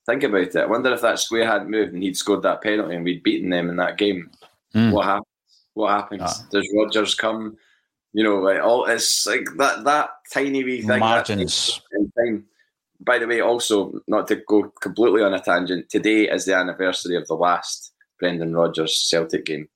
[0.06, 0.56] Think about it.
[0.56, 3.50] I wonder if that square hadn't moved and he'd scored that penalty and we'd beaten
[3.50, 4.30] them in that game.
[4.74, 4.92] Mm.
[4.92, 5.26] What happens?
[5.74, 6.22] What happens?
[6.24, 6.46] Ah.
[6.50, 7.56] Does Rodgers come?
[8.12, 11.00] You know, like all it's like that that tiny wee thing.
[11.00, 11.80] Margins.
[13.00, 15.90] By the way, also not to go completely on a tangent.
[15.90, 19.68] Today is the anniversary of the last Brendan Rodgers Celtic game.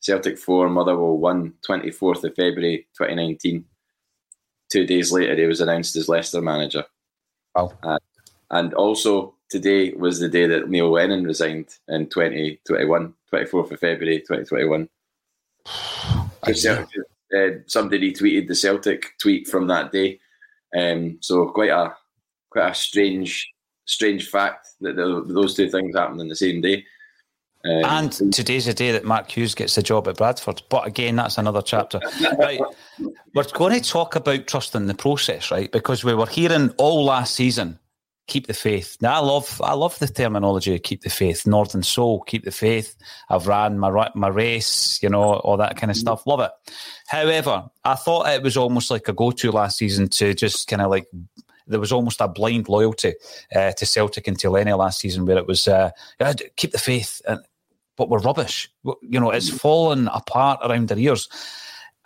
[0.00, 3.64] Celtic four, Motherwell one, 24th of February 2019.
[4.70, 6.84] Two days later, he was announced as Leicester manager.
[7.56, 7.72] Wow.
[7.82, 7.98] Uh,
[8.50, 14.20] and also today was the day that Neil Lennon resigned in 2021, 24th of February
[14.20, 14.88] 2021.
[17.34, 20.20] uh, somebody retweeted the Celtic tweet from that day.
[20.76, 21.94] Um, so quite a
[22.50, 23.50] quite a strange
[23.86, 26.84] strange fact that the, those two things happened in the same day.
[27.64, 30.62] Um, and today's the day that Mark Hughes gets the job at Bradford.
[30.68, 31.98] But again, that's another chapter.
[32.38, 32.60] right.
[33.34, 35.72] We're going to talk about trusting the process, right?
[35.72, 37.78] Because we were hearing all last season
[38.26, 38.96] keep the faith.
[39.00, 41.46] Now I love I love the terminology keep the faith.
[41.46, 42.96] Northern soul, keep the faith.
[43.28, 46.26] I've ran my my race, you know, all that kind of stuff.
[46.26, 46.50] Love it.
[47.06, 50.82] However, I thought it was almost like a go to last season to just kind
[50.82, 51.06] of like
[51.66, 53.14] there was almost a blind loyalty
[53.54, 55.90] uh, to Celtic and to Lenny last season where it was uh,
[56.56, 57.40] keep the faith, and,
[57.96, 58.70] but we're rubbish.
[58.84, 61.28] You know, it's fallen apart around their ears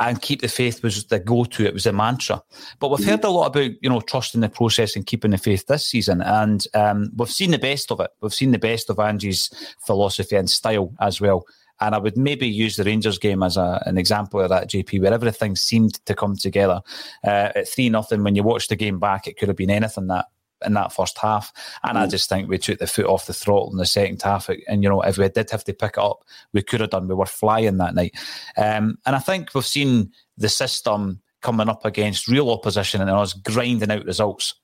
[0.00, 1.66] and keep the faith was the go-to.
[1.66, 2.42] It was a mantra.
[2.78, 5.66] But we've heard a lot about you know trusting the process and keeping the faith
[5.66, 8.10] this season, and um, we've seen the best of it.
[8.20, 9.50] We've seen the best of Angie's
[9.84, 11.44] philosophy and style as well.
[11.80, 15.00] And I would maybe use the Rangers game as a, an example of that, JP,
[15.00, 16.80] where everything seemed to come together.
[17.24, 20.08] Uh, at three nothing, when you watch the game back, it could have been anything
[20.08, 20.26] that
[20.64, 21.52] in that first half.
[21.82, 22.00] And mm.
[22.00, 24.48] I just think we took the foot off the throttle in the second half.
[24.68, 27.08] And, you know, if we did have to pick it up, we could have done.
[27.08, 28.14] We were flying that night.
[28.56, 33.32] Um, and I think we've seen the system coming up against real opposition and us
[33.32, 34.54] grinding out results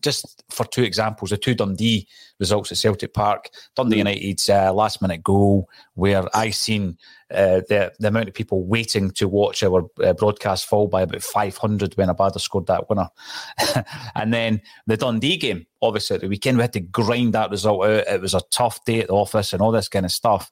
[0.00, 2.08] just for two examples, the two Dundee
[2.40, 3.98] results at Celtic Park, Dundee mm.
[3.98, 6.96] United's uh, last minute goal, where I seen
[7.30, 11.22] uh, the the amount of people waiting to watch our uh, broadcast fall by about
[11.22, 13.08] 500 when Abada scored that winner,
[14.14, 17.84] and then the Dundee game, obviously at the weekend we had to grind that result
[17.84, 18.06] out.
[18.06, 20.50] It was a tough day at the office and all this kind of stuff.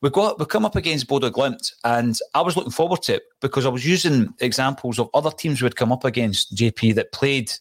[0.00, 3.22] We got we come up against Bodo Glimt, and I was looking forward to it
[3.40, 7.52] because I was using examples of other teams we'd come up against JP that played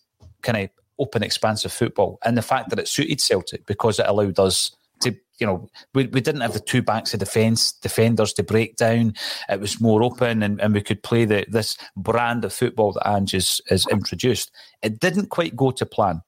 [0.43, 0.69] kind of
[0.99, 5.15] open, expansive football, and the fact that it suited Celtic because it allowed us to,
[5.39, 9.13] you know, we, we didn't have the two backs of defence defenders to break down.
[9.49, 13.07] It was more open, and, and we could play the this brand of football that
[13.07, 14.51] Ange is, is introduced.
[14.81, 16.21] It didn't quite go to plan,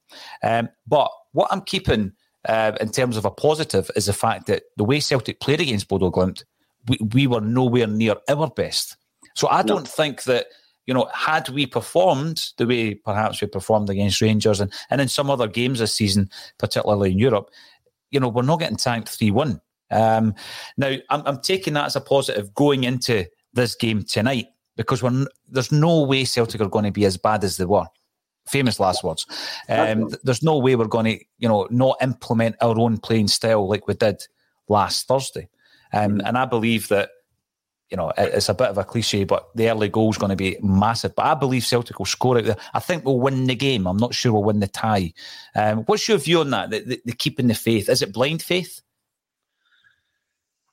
[0.44, 2.14] um, but what I'm keeping
[2.48, 5.88] uh, in terms of a positive is the fact that the way Celtic played against
[5.88, 6.44] Bodo Glimt,
[6.88, 8.98] we, we were nowhere near our best.
[9.36, 9.90] So I don't no.
[9.90, 10.48] think that
[10.90, 15.08] you know, had we performed the way perhaps we performed against Rangers and, and in
[15.08, 17.52] some other games this season, particularly in Europe,
[18.10, 19.62] you know, we're not getting tanked 3 1.
[19.92, 20.34] Um,
[20.78, 25.28] now, I'm, I'm taking that as a positive going into this game tonight because we're,
[25.48, 27.86] there's no way Celtic are going to be as bad as they were.
[28.48, 29.28] Famous last words.
[29.70, 33.70] Um, there's no way we're going to, you know, not implement our own playing style
[33.70, 34.24] like we did
[34.68, 35.50] last Thursday.
[35.94, 36.26] Um, mm-hmm.
[36.26, 37.12] and I believe that,
[37.90, 40.36] you know, it's a bit of a cliche, but the early goal is going to
[40.36, 41.16] be massive.
[41.16, 42.58] But I believe Celtic will score it.
[42.74, 43.88] I think we'll win the game.
[43.88, 45.14] I'm not sure we'll win the tie.
[45.56, 46.70] Um, what's your view on that?
[46.70, 47.90] The, the, the keeping the faith.
[47.90, 48.82] Is it blind faith?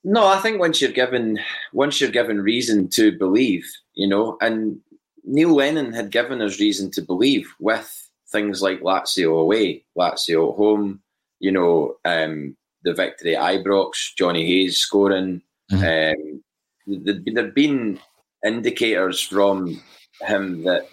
[0.05, 1.41] No, I think once you're given
[1.73, 4.79] once you're given reason to believe, you know, and
[5.25, 10.57] Neil Lennon had given us reason to believe with things like Lazio away, Lazio at
[10.57, 11.01] home,
[11.41, 15.43] you know, um, the victory at Ibrox, Johnny Hayes scoring.
[15.73, 16.21] Mm-hmm.
[16.21, 16.43] Um,
[16.87, 17.99] there have been
[18.45, 19.81] indicators from
[20.23, 20.89] him that,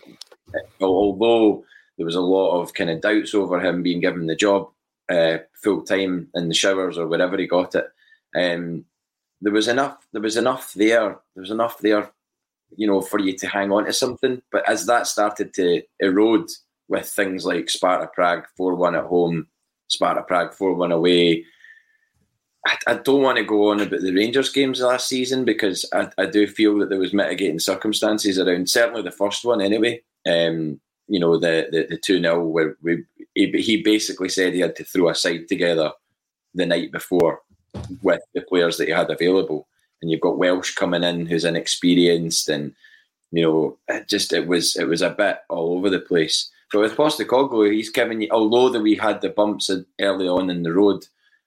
[0.82, 1.64] although
[1.98, 4.70] there was a lot of kind of doubts over him being given the job
[5.10, 7.86] uh, full time in the showers or wherever he got it,
[8.36, 8.86] um,
[9.42, 10.08] there was enough.
[10.12, 11.20] There was enough there.
[11.36, 12.12] There was enough there,
[12.76, 14.42] you know, for you to hang on to something.
[14.52, 16.50] But as that started to erode
[16.88, 19.48] with things like Sparta Prague four one at home,
[19.88, 21.46] Sparta Prague four one away.
[22.66, 26.26] I, don't want to go on about the Rangers games last season because I, I
[26.26, 30.02] do feel that there was mitigating circumstances around certainly the first one anyway.
[30.26, 33.04] Um, you know the the, the two 0 where we
[33.36, 35.92] he, he basically said he had to throw a side together
[36.54, 37.42] the night before
[38.02, 39.68] with the players that he had available.
[40.02, 42.74] And you've got Welsh coming in who's inexperienced, and
[43.32, 46.50] you know, it just it was it was a bit all over the place.
[46.72, 48.28] But with Postecoglou, he's given you.
[48.32, 49.70] Although that we had the bumps
[50.02, 51.06] early on in the road,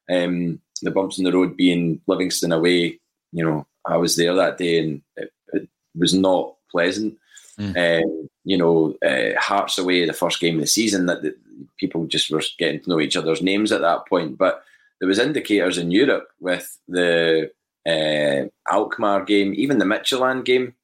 [0.09, 2.99] um, the bumps in the road being Livingston away.
[3.33, 7.19] You know, I was there that day, and it, it was not pleasant.
[7.59, 8.03] Mm.
[8.03, 11.35] Um, you know, uh, Hearts away, the first game of the season, that the,
[11.79, 14.37] people just were getting to know each other's names at that point.
[14.37, 14.63] But
[15.01, 17.51] there was indicators in Europe with the
[17.87, 20.75] uh, Alkmaar game, even the Midtjylland game.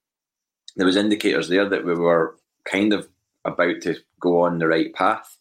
[0.75, 2.35] There was indicators there that we were
[2.65, 3.07] kind of
[3.45, 5.37] about to go on the right path.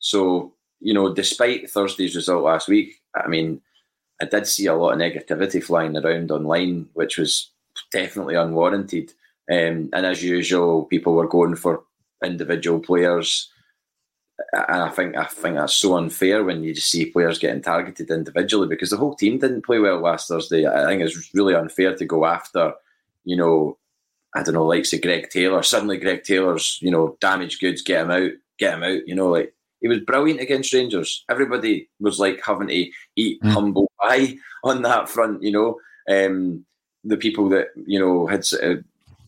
[0.00, 3.62] So you know, despite Thursday's result last week, I mean,
[4.20, 7.50] I did see a lot of negativity flying around online, which was
[7.90, 9.12] definitely unwarranted.
[9.50, 11.82] Um, and as usual, people were going for
[12.22, 13.50] individual players
[14.52, 18.10] and I think I think that's so unfair when you just see players getting targeted
[18.10, 20.66] individually because the whole team didn't play well last Thursday.
[20.66, 22.74] I think it's really unfair to go after,
[23.24, 23.78] you know,
[24.34, 25.62] I don't know, likes say Greg Taylor.
[25.62, 27.82] Suddenly, Greg Taylor's you know damaged goods.
[27.82, 28.30] Get him out.
[28.58, 29.06] Get him out.
[29.06, 29.54] You know, like
[29.84, 31.26] he was brilliant against Rangers.
[31.28, 33.50] Everybody was like having to eat mm.
[33.50, 35.42] humble pie on that front.
[35.42, 36.64] You know, um,
[37.04, 38.76] the people that you know had uh,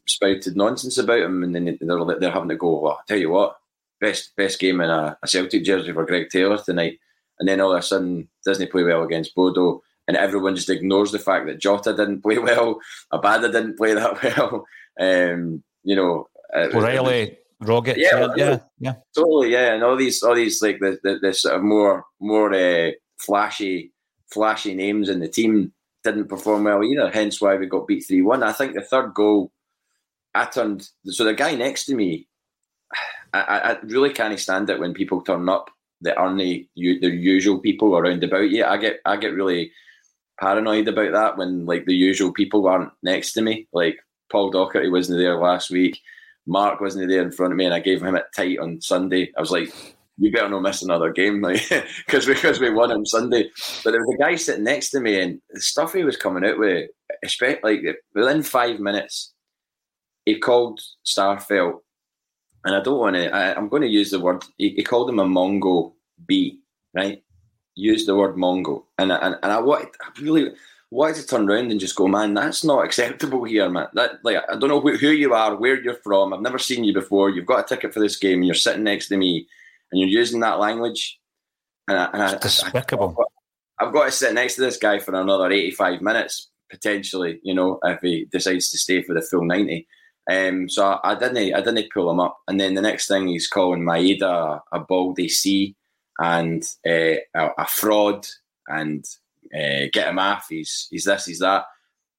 [0.07, 2.81] spouted nonsense about him, and then they're they're having to go.
[2.81, 3.59] Well, I'll tell you what
[4.01, 6.99] best best game in a, a, Celtic jersey for Greg Taylor tonight.
[7.39, 11.13] And then all of a sudden, doesn't play well against Bodo, and everyone just ignores
[11.13, 12.81] the fact that Jota didn't play well,
[13.13, 14.67] Abada didn't play that well.
[14.99, 20.61] Um, you know, O'Reilly, Rogic, yeah, yeah, yeah, totally, yeah, and all these, all these
[20.61, 23.93] like the, the, the sort of more, more uh, flashy,
[24.31, 25.73] flashy names in the team
[26.05, 27.11] didn't perform well either.
[27.11, 28.43] Hence why we got beat three one.
[28.43, 29.53] I think the third goal,
[30.35, 32.29] I turned so the guy next to me
[33.33, 33.41] I,
[33.73, 35.71] I really can't stand it when people turn up
[36.03, 38.65] that aren't the, the usual people around about you.
[38.65, 39.73] I get I get really
[40.41, 43.69] paranoid about that when like the usual people aren't next to me.
[43.73, 43.97] Like
[44.31, 46.01] Paul Docherty wasn't there last week.
[46.47, 49.33] Mark wasn't there in front of me, and I gave him it tight on Sunday.
[49.37, 49.69] I was like,
[50.19, 51.63] "You better not miss another game, like
[52.07, 53.51] because because we won on Sunday."
[53.85, 56.45] But there was a guy sitting next to me, and the stuff he was coming
[56.45, 56.89] out with,
[57.25, 59.33] especially like within five minutes,
[60.25, 61.81] he called Starfelt
[62.67, 63.33] and I don't want to.
[63.35, 64.45] I, am going to use the word.
[64.59, 65.93] He, he, called him a Mongo
[66.27, 66.59] B,
[66.95, 67.23] right?
[67.77, 70.51] Use the word Mongo, and and, and I wanted, I really
[70.91, 73.89] wanted to turn around and just go, man, that's not acceptable here, man.
[73.95, 76.32] That like I don't know who, who you are, where you're from.
[76.32, 77.30] I've never seen you before.
[77.30, 79.47] You've got a ticket for this game, and you're sitting next to me,
[79.91, 81.18] and you're using that language.
[81.89, 83.16] And, I, and I, despicable.
[83.78, 87.41] I, I've got to sit next to this guy for another 85 minutes potentially.
[87.43, 89.87] You know, if he decides to stay for the full 90.
[90.28, 92.39] Um, so I, I, didn't I didn't pull him up.
[92.49, 95.76] And then the next thing he's calling Maeda a, a baldy C
[96.18, 98.26] and uh, a, a, fraud
[98.66, 99.05] and
[99.55, 100.47] uh, get him off.
[100.49, 101.65] He's he's this, he's that.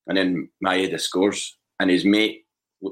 [0.08, 2.46] And then Maeda scores and his mate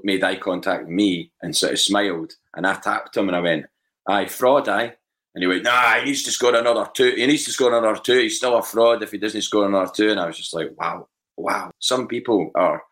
[0.04, 2.34] made eye contact with me and sort of smiled.
[2.56, 3.66] And I tapped him and I went,
[4.08, 4.96] aye, fraud, aye.
[5.34, 7.14] And he went, nah, he needs to score another two.
[7.16, 8.20] He needs to score another two.
[8.20, 10.10] He's still a fraud if he doesn't score another two.
[10.10, 11.08] And I was just like, wow,
[11.38, 11.72] wow.
[11.80, 12.84] Some people are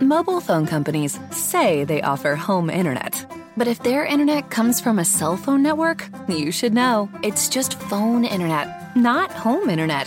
[0.00, 3.24] Mobile phone companies say they offer home internet.
[3.56, 7.10] But if their internet comes from a cell phone network, you should know.
[7.22, 10.06] It's just phone internet, not home internet.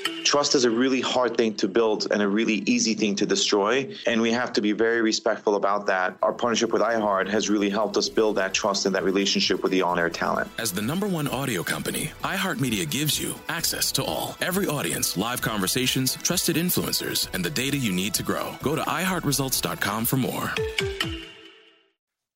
[0.23, 3.93] Trust is a really hard thing to build and a really easy thing to destroy.
[4.07, 6.15] And we have to be very respectful about that.
[6.21, 9.73] Our partnership with iHeart has really helped us build that trust and that relationship with
[9.73, 10.49] the on air talent.
[10.57, 15.41] As the number one audio company, iHeartMedia gives you access to all, every audience, live
[15.41, 18.55] conversations, trusted influencers, and the data you need to grow.
[18.61, 20.53] Go to iHeartResults.com for more.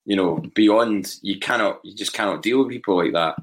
[0.05, 3.38] You know, beyond, you cannot, you just cannot deal with people like that.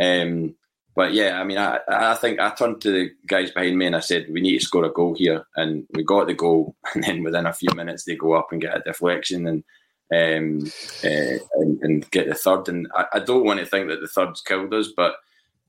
[0.00, 0.56] Um,
[0.94, 3.96] but yeah, I mean, I, I think I turned to the guys behind me and
[3.96, 5.44] I said, we need to score a goal here.
[5.56, 6.76] And we got the goal.
[6.94, 9.64] And then within a few minutes, they go up and get a deflection and
[10.12, 10.70] um,
[11.02, 12.68] uh, and, and, get the third.
[12.68, 15.16] And I, I, don't want to think that the third's killed us, but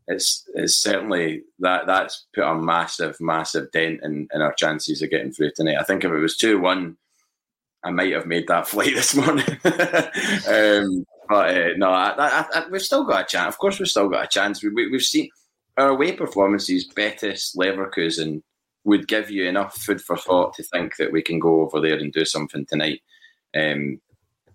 [0.08, 5.10] it's it's certainly that that's put a massive, massive dent in, in our chances of
[5.10, 5.78] getting through tonight.
[5.80, 6.98] I think if it was 2 1,
[7.86, 9.46] I might have made that flight this morning.
[10.48, 13.54] um, but uh, no, I, I, I, we've still got a chance.
[13.54, 14.64] Of course, we've still got a chance.
[14.64, 15.30] We, we, we've seen
[15.78, 18.42] our away performances, Betis, Leverkusen,
[18.84, 21.98] would give you enough food for thought to think that we can go over there
[21.98, 23.02] and do something tonight.
[23.56, 24.00] Um,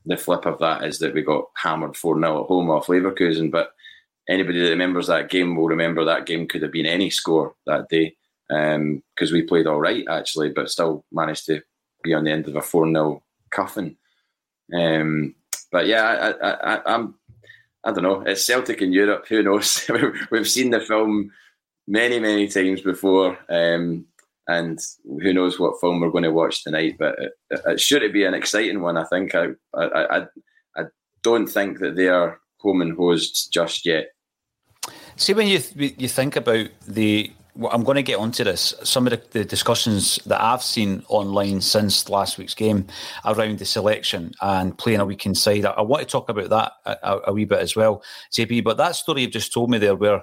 [0.06, 3.50] the flip of that is that we got hammered 4 0 at home off Leverkusen.
[3.50, 3.72] But
[4.28, 7.88] anybody that remembers that game will remember that game could have been any score that
[7.88, 8.16] day
[8.48, 11.60] because um, we played all right, actually, but still managed to
[12.02, 13.96] be on the end of a 4 0 cuffing.
[14.72, 15.34] Um,
[15.70, 17.14] but yeah, I, I, I'm.
[17.82, 18.20] I don't know.
[18.20, 19.26] It's Celtic in Europe.
[19.28, 19.88] Who knows?
[20.30, 21.30] We've seen the film
[21.88, 24.04] many, many times before, um,
[24.46, 26.96] and who knows what film we're going to watch tonight.
[26.98, 28.96] But it, it should be an exciting one.
[28.96, 29.34] I think.
[29.34, 30.26] I, I, I,
[30.76, 30.82] I
[31.22, 34.08] don't think that they are home and hosed just yet.
[35.16, 37.32] See, when you you think about the
[37.68, 38.74] I'm going to get onto this.
[38.82, 42.86] Some of the, the, discussions that I've seen online since last week's game
[43.24, 45.64] around the selection and playing a week inside.
[45.64, 48.02] I, I want to talk about that a, a, wee bit as well,
[48.32, 48.64] JP.
[48.64, 50.22] But that story you've just told me there, where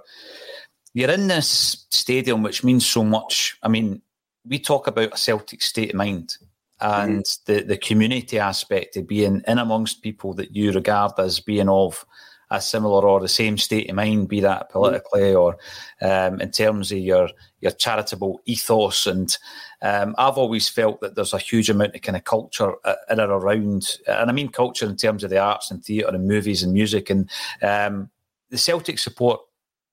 [0.93, 3.57] you're in this stadium, which means so much.
[3.61, 4.01] I mean,
[4.45, 6.37] we talk about a Celtic state of mind
[6.79, 7.53] and mm-hmm.
[7.53, 12.05] the, the community aspect of being in amongst people that you regard as being of
[12.49, 15.57] a similar or the same state of mind, be that politically or
[16.01, 17.29] um, in terms of your
[17.59, 19.07] your charitable ethos.
[19.07, 19.35] And
[19.81, 23.19] um, I've always felt that there's a huge amount of kind of culture uh, in
[23.19, 26.63] and around, and I mean culture in terms of the arts and theatre and movies
[26.63, 27.09] and music.
[27.09, 27.29] And
[27.61, 28.09] um,
[28.49, 29.41] the Celtic support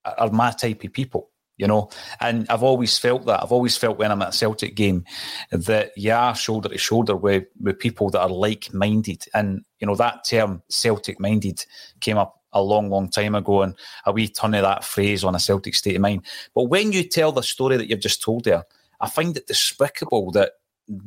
[0.05, 1.91] are my type of people you know.
[2.21, 3.43] And I've always felt that.
[3.43, 5.05] I've always felt when I'm at a Celtic game
[5.51, 9.25] that you are shoulder to shoulder with, with people that are like minded.
[9.35, 11.65] And, you know, that term Celtic minded
[12.01, 13.75] came up a long, long time ago, and
[14.07, 16.23] a wee ton of that phrase on a Celtic state of mind.
[16.55, 18.65] But when you tell the story that you've just told there,
[19.01, 20.53] I find it despicable that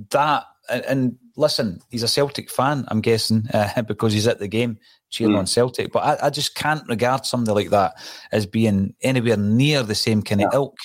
[0.10, 4.48] that and, and listen, he's a Celtic fan, I'm guessing, uh, because he's at the
[4.48, 4.78] game
[5.10, 5.40] cheering mm.
[5.40, 5.92] on Celtic.
[5.92, 7.94] But I, I, just can't regard somebody like that
[8.32, 10.78] as being anywhere near the same kind of ilk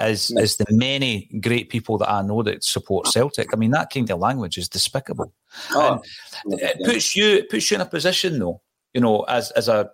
[0.00, 3.48] as as the many great people that I know that support Celtic.
[3.52, 5.32] I mean, that kind of language is despicable.
[5.72, 6.00] Oh,
[6.46, 8.62] it puts you it puts you in a position though,
[8.94, 9.90] you know, as as a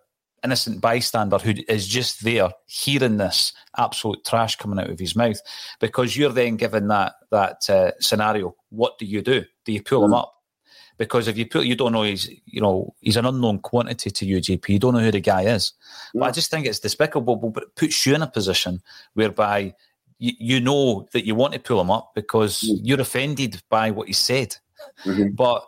[0.47, 5.41] innocent bystander who is just there hearing this absolute trash coming out of his mouth
[5.81, 10.03] because you're then given that that uh, scenario what do you do do you pull
[10.03, 10.05] mm.
[10.07, 10.33] him up
[10.99, 14.25] because if you put you don't know he's you know he's an unknown quantity to
[14.25, 15.73] you JP you don't know who the guy is
[16.15, 16.21] mm.
[16.21, 18.81] but I just think it's despicable but it puts you in a position
[19.15, 19.75] whereby
[20.21, 22.79] you, you know that you want to pull him up because mm.
[22.85, 24.57] you're offended by what he said
[25.05, 25.31] mm-hmm.
[25.35, 25.67] but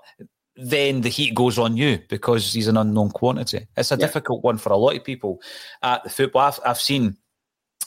[0.60, 3.66] then the heat goes on you because he's an unknown quantity.
[3.76, 4.06] It's a yeah.
[4.06, 5.40] difficult one for a lot of people
[5.82, 6.42] at the football.
[6.42, 7.16] I've, I've seen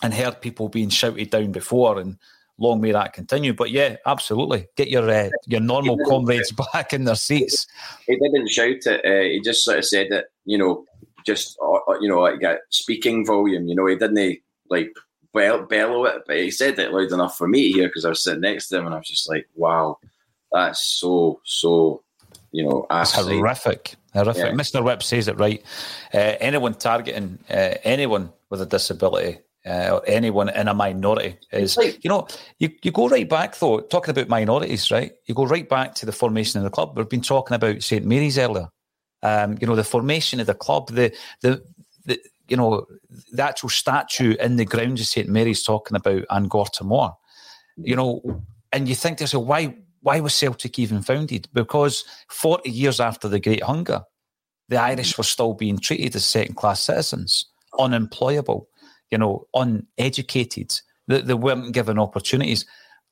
[0.02, 2.18] and heard people being shouted down before, and
[2.58, 3.54] long may that continue.
[3.54, 7.68] But yeah, absolutely, get your uh, your normal comrades back in their seats.
[8.08, 9.06] He didn't shout it.
[9.06, 10.26] Uh, he just sort of said it.
[10.46, 10.86] You know,
[11.26, 13.68] just uh, uh you know, like a speaking volume.
[13.68, 14.94] You know, he didn't like
[15.34, 18.10] bell- bellow it, but he said it loud enough for me to hear because I
[18.10, 20.00] was sitting next to him, and I was just like, wow,
[20.54, 22.04] that's so so
[22.52, 24.44] you know, it's horrific, horrific.
[24.44, 24.52] Yeah.
[24.52, 24.84] Mr.
[24.84, 25.64] Whip says it right.
[26.14, 31.78] Uh, anyone targeting uh, anyone with a disability uh, or anyone in a minority is,
[31.78, 32.28] you know,
[32.60, 35.14] you, you go right back though, talking about minorities, right?
[35.26, 36.98] You go right back to the formation of the club.
[36.98, 38.06] We've been talking about St.
[38.06, 38.70] Mary's earlier.
[39.24, 41.64] Um, you know, the formation of the club, the, the,
[42.06, 42.88] the, you know,
[43.32, 45.30] the actual statue in the grounds of St.
[45.30, 47.16] Mary's talking about Angkor Timor,
[47.78, 48.44] you know,
[48.74, 51.48] and you think to yourself, why, why was Celtic even founded?
[51.54, 54.02] Because 40 years after the Great Hunger,
[54.70, 57.46] the Irish were still being treated as second class citizens,
[57.78, 58.68] unemployable,
[59.10, 60.74] you know, uneducated.
[61.08, 62.66] They, they weren't given opportunities.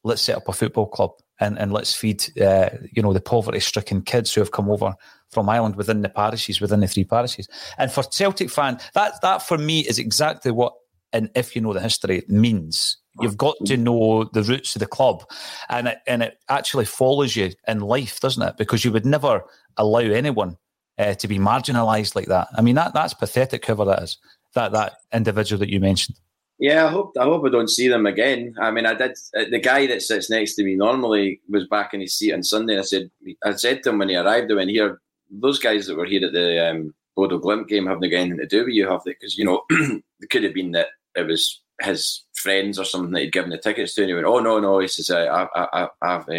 [0.04, 3.60] Let's set up a football club and, and let's feed, uh, you know, the poverty
[3.60, 4.94] stricken kids who have come over
[5.32, 7.48] from Ireland within the parishes, within the three parishes.
[7.78, 10.74] And for Celtic fan, that that for me is exactly what,
[11.14, 12.98] and if you know the history, means.
[13.22, 15.24] You've got to know the roots of the club,
[15.70, 18.58] and it, and it actually follows you in life, doesn't it?
[18.58, 19.44] Because you would never
[19.78, 20.58] allow anyone
[20.98, 22.48] uh, to be marginalised like that.
[22.56, 23.66] I mean, that that's pathetic.
[23.66, 24.18] Whoever that is,
[24.54, 26.20] that that individual that you mentioned.
[26.60, 28.54] Yeah, I hope I hope I don't see them again.
[28.60, 29.12] I mean, I did.
[29.36, 32.44] Uh, the guy that sits next to me normally was back in his seat on
[32.44, 32.74] Sunday.
[32.74, 33.10] And I said,
[33.46, 35.00] I said to him when he arrived, I went here.
[35.32, 38.48] Those guys that were here at the um, Bodo Glimt game haven't got anything to
[38.48, 39.12] do with you, have they?
[39.12, 43.22] Because you know, it could have been that it was his friends or something that
[43.22, 45.88] he'd given the tickets to, and he went, "Oh no, no," he says, "I, I,
[46.02, 46.30] I, have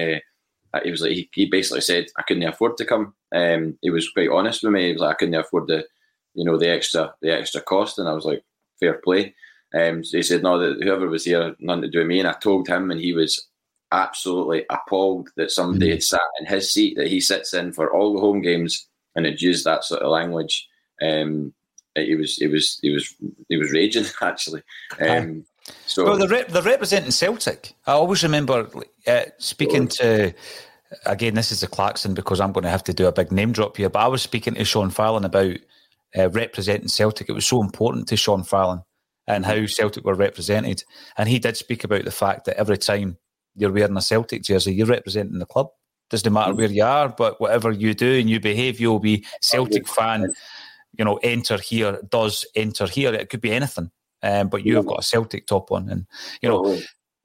[0.72, 3.14] uh, he was like, he, he, basically said, I couldn't afford to come.
[3.34, 4.86] Um, he was quite honest with me.
[4.86, 5.84] He was like, I couldn't afford the,
[6.34, 8.44] you know, the extra, the extra cost, and I was like,
[8.78, 9.34] fair play.
[9.74, 12.28] Um, so he said, no, that whoever was here, nothing to do with me, and
[12.28, 13.48] I told him, and he was
[13.92, 15.94] absolutely appalled that somebody mm-hmm.
[15.94, 18.86] had sat in his seat that he sits in for all the home games
[19.16, 20.68] and had used that sort of language.
[21.02, 21.52] Um,
[21.96, 23.12] he was, he was, he was,
[23.48, 24.62] he was raging actually.
[25.00, 25.44] Um,
[25.86, 27.74] so well, they're, re- they're representing Celtic.
[27.86, 28.68] I always remember
[29.06, 30.34] uh, speaking to.
[31.06, 33.52] Again, this is a Clarkson because I'm going to have to do a big name
[33.52, 33.88] drop here.
[33.88, 35.56] But I was speaking to Sean Fallon about
[36.18, 37.28] uh, representing Celtic.
[37.28, 38.82] It was so important to Sean Fallon
[39.28, 40.82] and how Celtic were represented.
[41.16, 43.18] And he did speak about the fact that every time
[43.54, 45.68] you're wearing a Celtic jersey, you're representing the club.
[46.08, 49.86] Doesn't matter where you are, but whatever you do and you behave, you'll be Celtic
[49.86, 50.34] fan.
[50.98, 53.14] You know, enter here does enter here.
[53.14, 53.92] It could be anything
[54.22, 56.06] um, but you have got a Celtic top on, and
[56.42, 56.64] you know.
[56.64, 56.78] Oh.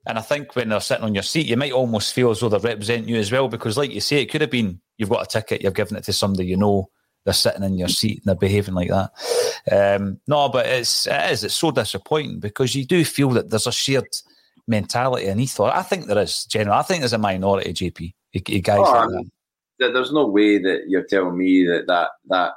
[0.08, 2.48] And I think when they're sitting on your seat, you might almost feel as though
[2.48, 5.24] they're representing you as well, because, like you say, it could have been you've got
[5.24, 6.88] a ticket, you're giving it to somebody you know,
[7.24, 9.10] they're sitting in your seat and they're behaving like that.
[9.70, 13.66] Um, no, but it's it is it's so disappointing because you do feel that there's
[13.66, 14.06] a shared
[14.68, 15.72] mentality and ethos.
[15.74, 16.78] I think there is general.
[16.78, 18.14] I think there's a minority, JP.
[18.32, 19.24] You, guys, oh,
[19.80, 22.52] like there's no way that you're telling me that that that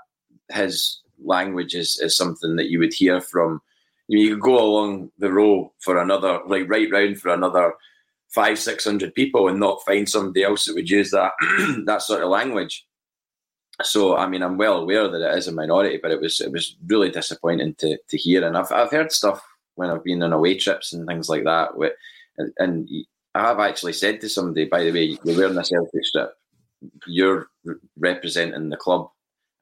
[0.54, 3.62] his language is, is something that you would hear from
[4.10, 7.74] you could go along the row for another, like right round for another
[8.30, 11.32] five, six hundred people and not find somebody else that would use that
[11.86, 12.86] that sort of language.
[13.84, 16.52] So I mean, I'm well aware that it is a minority, but it was it
[16.52, 18.46] was really disappointing to to hear.
[18.46, 19.44] And I've I've heard stuff
[19.76, 21.70] when I've been on away trips and things like that.
[22.38, 22.90] And, and
[23.36, 26.34] I have actually said to somebody, by the way, you're wearing a Celtic strip,
[27.06, 27.48] you're
[27.98, 29.10] representing the club,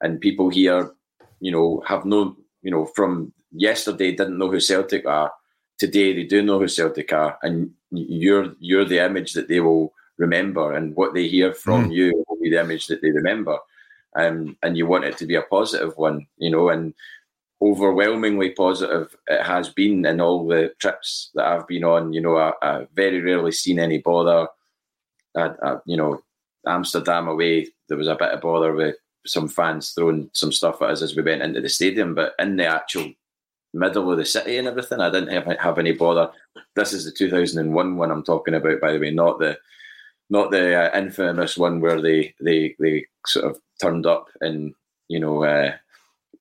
[0.00, 0.92] and people here,
[1.40, 5.32] you know, have no, you know, from yesterday didn't know who Celtic are.
[5.78, 9.92] Today they do know who Celtic are, and you're you're the image that they will
[10.16, 11.94] remember, and what they hear from mm.
[11.94, 13.58] you will be the image that they remember.
[14.16, 16.94] Um, and you want it to be a positive one, you know, and
[17.60, 22.12] overwhelmingly positive it has been in all the trips that I've been on.
[22.12, 24.48] You know, I, I very rarely seen any bother.
[25.36, 26.20] I, I, you know,
[26.66, 28.96] Amsterdam away, there was a bit of bother with
[29.26, 32.56] some fans throwing some stuff at us as we went into the stadium, but in
[32.56, 33.12] the actual
[33.74, 35.00] middle of the city and everything.
[35.00, 36.30] I didn't have, have any bother.
[36.74, 39.58] This is the 2001 one I'm talking about, by the way, not the
[40.30, 44.74] not the uh, infamous one where they, they they sort of turned up in
[45.08, 45.72] you know uh,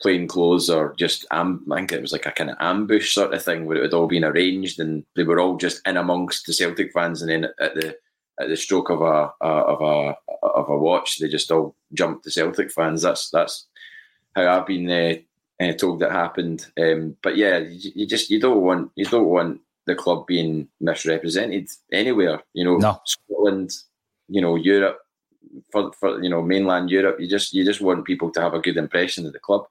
[0.01, 3.33] plain clothes or just am- I think it was like a kind of ambush sort
[3.33, 6.45] of thing where it had all been arranged and they were all just in amongst
[6.45, 7.97] the Celtic fans and then at the
[8.39, 12.31] at the stroke of a of a of a watch they just all jumped the
[12.31, 13.01] Celtic fans.
[13.01, 13.67] That's that's
[14.35, 15.15] how I've been uh,
[15.59, 16.67] uh, told that happened.
[16.79, 20.67] Um, but yeah, you, you, just you don't want you don't want the club being
[20.79, 22.43] misrepresented anywhere.
[22.53, 23.01] You know, no.
[23.05, 23.71] Scotland,
[24.27, 24.99] you know, Europe,
[25.71, 27.19] for, for you know mainland Europe.
[27.19, 29.65] You just you just want people to have a good impression of the club.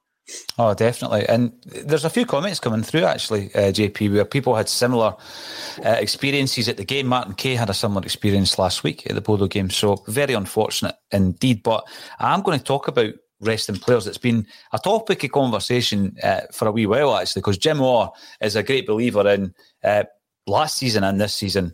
[0.59, 1.29] Oh, definitely.
[1.29, 5.15] And there's a few comments coming through actually, uh, JP, where people had similar
[5.85, 7.07] uh, experiences at the game.
[7.07, 9.71] Martin Kay had a similar experience last week at the Bodo game.
[9.71, 11.63] So very unfortunate indeed.
[11.63, 11.87] But
[12.19, 14.07] I'm going to talk about resting players.
[14.07, 18.13] It's been a topic of conversation uh, for a wee while, actually, because Jim Orr
[18.41, 20.05] is a great believer in uh,
[20.47, 21.73] last season and this season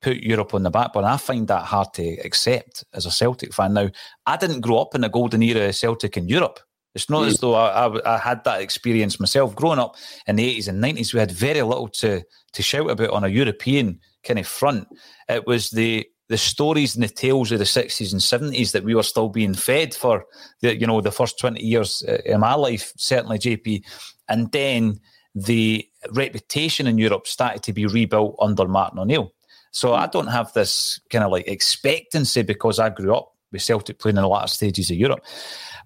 [0.00, 1.08] put Europe on the back burner.
[1.08, 3.74] I find that hard to accept as a Celtic fan.
[3.74, 3.88] Now,
[4.26, 6.58] I didn't grow up in the golden era of Celtic in Europe.
[6.94, 9.54] It's not as though I, I, I, had that experience myself.
[9.54, 9.96] Growing up
[10.26, 13.28] in the 80s and 90s, we had very little to, to shout about on a
[13.28, 14.86] European kind of front.
[15.26, 18.20] It was the the stories and the tales of the 60s and
[18.52, 20.24] 70s that we were still being fed for
[20.60, 23.82] the you know the first 20 years uh, in my life certainly JP
[24.28, 25.00] and then
[25.34, 29.32] the reputation in Europe started to be rebuilt under Martin O'Neill.
[29.70, 33.98] So I don't have this kind of like expectancy because I grew up with Celtic
[33.98, 35.24] playing in the latter stages of Europe.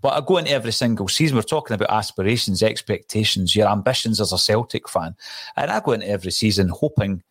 [0.02, 4.32] But I go into every single season we're talking about aspirations expectations your ambitions as
[4.32, 5.14] a Celtic fan.
[5.56, 7.22] And I go into every season hoping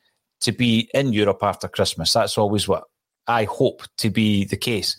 [0.41, 2.13] to be in Europe after Christmas.
[2.13, 2.85] That's always what
[3.27, 4.97] I hope to be the case.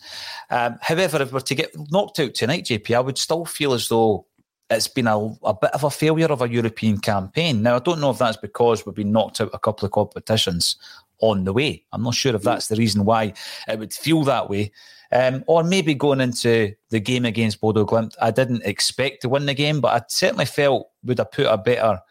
[0.49, 3.87] Um, however, if we're to get knocked out tonight, JP, I would still feel as
[3.87, 4.25] though
[4.69, 7.61] it's been a, a, bit of a failure of a European campaign.
[7.61, 10.75] Now, I don't know if that's because we've been knocked out a couple of competitions
[11.19, 11.83] on the way.
[11.93, 13.33] I'm not sure if that's the reason why
[13.67, 14.71] it would feel that way.
[15.11, 19.45] Um, or maybe going into the game against Bodo Glimt, I didn't expect to win
[19.45, 22.01] the game, but I certainly felt would have put a better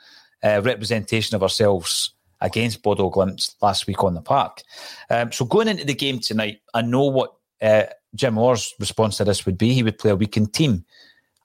[0.42, 4.62] uh, representation of ourselves against Bodo Glimt last week on the park.
[5.10, 7.84] Um, so going into the game tonight, I know what uh,
[8.14, 9.72] Jim Orr's response to this would be.
[9.72, 10.84] He would play a weakened team.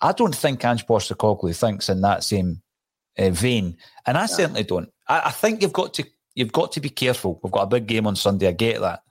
[0.02, 2.62] I don't think Ange Postecoglou thinks in that same
[3.18, 4.28] uh, vein, and I yeah.
[4.28, 4.92] certainly don't.
[5.08, 7.40] I, I, think you've got to you've got to be careful.
[7.44, 8.48] We've got a big game on Sunday.
[8.48, 9.04] I get that,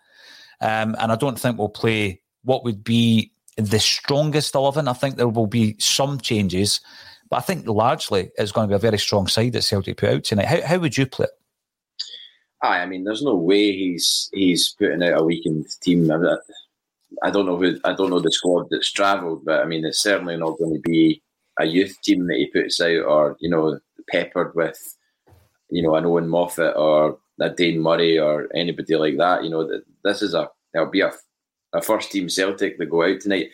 [0.61, 4.89] um, and I don't think we'll play what would be the strongest eleven.
[4.89, 6.81] I think there will be some changes,
[7.28, 10.11] but I think largely it's going to be a very strong side that Celtic put
[10.11, 10.47] out tonight.
[10.47, 11.39] How, how would you play it?
[12.63, 16.11] I mean, there's no way he's he's putting out a weakened team.
[17.23, 20.03] I don't know who I don't know the squad that's travelled, but I mean, it's
[20.03, 21.23] certainly not going to be
[21.59, 23.79] a youth team that he puts out, or you know,
[24.11, 24.97] peppered with,
[25.71, 29.43] you know, an Owen Moffat or a Dane Murray or anybody like that.
[29.43, 31.13] You know, this is a it'll be a,
[31.73, 33.51] a first team Celtic that go out tonight.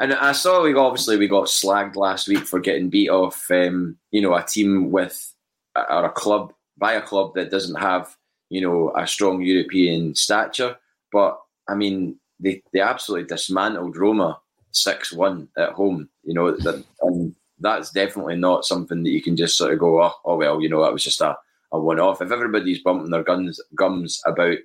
[0.00, 3.96] And I saw we obviously we got slagged last week for getting beat off, um,
[4.10, 5.34] you know, a team with
[5.76, 8.16] or a club by a club that doesn't have
[8.50, 10.76] you know, a strong European stature.
[11.10, 14.38] But I mean, they, they absolutely dismantled Roma
[14.72, 19.36] 6 1 at home, you know, that, and that's definitely not something that you can
[19.36, 21.36] just sort of go, oh, oh well, you know, that was just a,
[21.72, 22.20] a one off.
[22.20, 24.58] If everybody's bumping their guns gums about,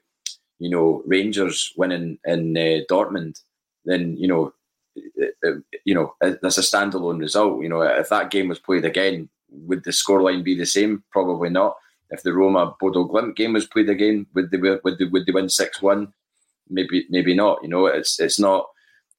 [0.60, 3.42] you know, Rangers winning in uh, Dortmund,
[3.84, 4.54] then, you know,
[5.84, 7.62] you know, that's a standalone result.
[7.62, 11.04] You know, if that game was played again, would the scoreline be the same?
[11.12, 11.76] Probably not
[12.16, 15.50] if the Roma Bodo game was played again, would they would they, would they win
[15.50, 16.14] six one?
[16.70, 17.60] Maybe maybe not.
[17.62, 18.68] You know, it's it's not.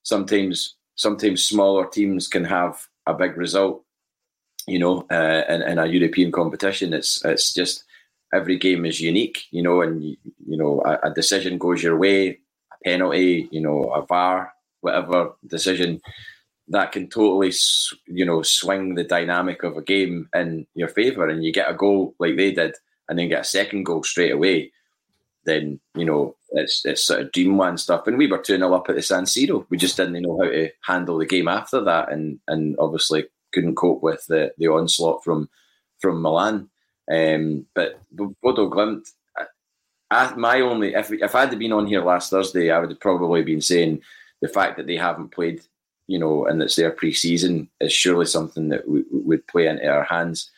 [0.02, 3.84] Sometimes sometimes smaller teams can have a big result.
[4.66, 7.84] You know, uh, in, in a European competition, it's it's just
[8.32, 9.44] every game is unique.
[9.50, 10.16] You know, and you,
[10.46, 12.40] know a, a decision goes your way,
[12.72, 16.00] a penalty, you know, a VAR, whatever decision
[16.68, 17.52] that can totally,
[18.06, 21.74] you know, swing the dynamic of a game in your favour, and you get a
[21.74, 22.74] goal like they did,
[23.08, 24.72] and then get a second goal straight away.
[25.44, 28.06] Then you know it's it's sort of dreamland stuff.
[28.06, 29.66] And we were two 0 up at the San Siro.
[29.70, 33.76] We just didn't know how to handle the game after that, and and obviously couldn't
[33.76, 35.48] cope with the the onslaught from
[36.00, 36.68] from Milan.
[37.10, 39.06] Um, but Bodo Glimt,
[40.36, 43.42] my only if if I had been on here last Thursday, I would have probably
[43.42, 44.02] been saying
[44.42, 45.62] the fact that they haven't played
[46.06, 50.04] you know, and it's their pre-season is surely something that we, would play into our
[50.04, 50.50] hands.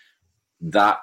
[0.60, 0.98] That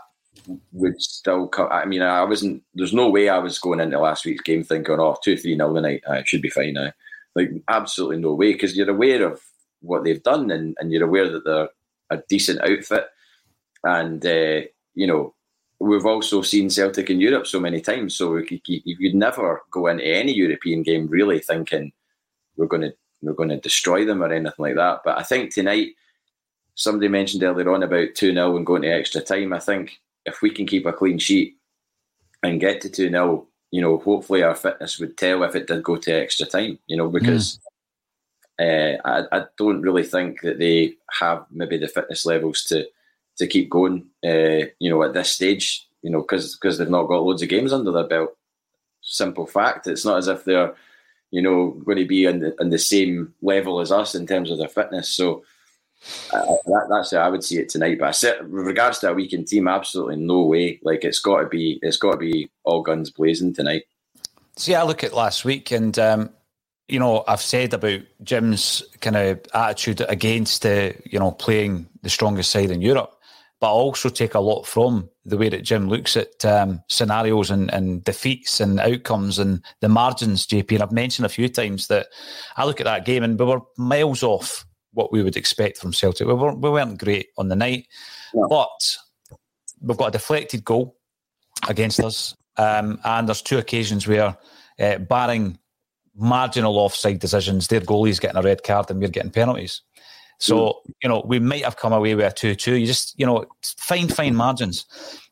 [0.72, 1.70] would still come.
[1.72, 2.64] I mean, I wasn't.
[2.74, 5.74] There's no way I was going into last week's game thinking, "Oh, two three nil
[5.74, 6.92] tonight, uh, it should be fine now."
[7.36, 9.42] Like, absolutely no way, because you're aware of
[9.82, 11.70] what they've done, and, and you're aware that they're
[12.10, 13.08] a decent outfit,
[13.84, 14.62] and uh,
[14.94, 15.34] you know,
[15.80, 19.62] we've also seen Celtic in Europe so many times, so we could, you could never
[19.72, 21.92] go into any European game really thinking
[22.58, 25.02] we're going to we're going to destroy them or anything like that.
[25.04, 25.90] But I think tonight,
[26.76, 29.54] somebody mentioned earlier on about 2 0 and going to extra time.
[29.54, 31.58] I think if we can keep a clean sheet
[32.44, 35.84] and get to 2 0, you know, hopefully our fitness would tell if it did
[35.84, 37.60] go to extra time, you know, because
[38.60, 42.86] uh, I, I, don't really think that they have maybe the fitness levels to
[43.38, 47.24] to keep going, uh, you know, at this stage, you know, because they've not got
[47.24, 48.38] loads of games under their belt.
[49.02, 49.88] Simple fact.
[49.88, 50.74] It's not as if they're
[51.36, 54.50] you know, going to be on the, on the same level as us in terms
[54.50, 55.10] of their fitness.
[55.10, 55.44] So
[56.34, 58.00] uh, that, that's how I would see it tonight.
[58.00, 60.80] But I said, with regards to a weekend team, absolutely no way.
[60.84, 63.84] Like it's got to be, it's got to be all guns blazing tonight.
[64.58, 66.30] See, I look at last week, and um,
[66.88, 72.10] you know, I've said about Jim's kind of attitude against, uh, you know, playing the
[72.10, 73.16] strongest side in Europe
[73.60, 77.50] but I also take a lot from the way that Jim looks at um, scenarios
[77.50, 80.74] and, and, defeats and outcomes and the margins, JP.
[80.74, 82.08] And I've mentioned a few times that
[82.58, 84.66] I look at that game and we were miles off
[84.96, 86.28] what we would expect from Celtic.
[86.28, 87.88] We weren't, we weren't great on the night,
[88.34, 88.48] no.
[88.48, 88.98] but
[89.82, 90.98] we've got a deflected goal
[91.68, 94.36] against us, um, and there's two occasions where,
[94.80, 95.60] uh, barring
[96.16, 99.82] marginal offside decisions, their goalie's getting a red card and we're getting penalties.
[100.40, 100.74] So, mm.
[101.04, 102.76] you know, we might have come away with a 2 2.
[102.76, 103.46] You just, you know,
[103.78, 104.86] fine, fine margins.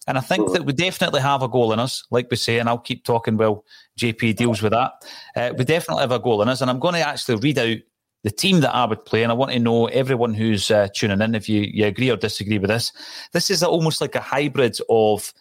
[0.08, 2.68] And I think that we definitely have a goal in us, like we say, and
[2.68, 3.64] I'll keep talking while
[3.98, 4.92] JP deals with that.
[5.36, 6.60] Uh, we definitely have a goal in us.
[6.60, 7.78] And I'm going to actually read out
[8.24, 9.24] the team that I would play.
[9.24, 12.16] And I want to know everyone who's uh, tuning in if you, you agree or
[12.16, 12.92] disagree with this.
[13.34, 15.34] This is almost like a hybrid of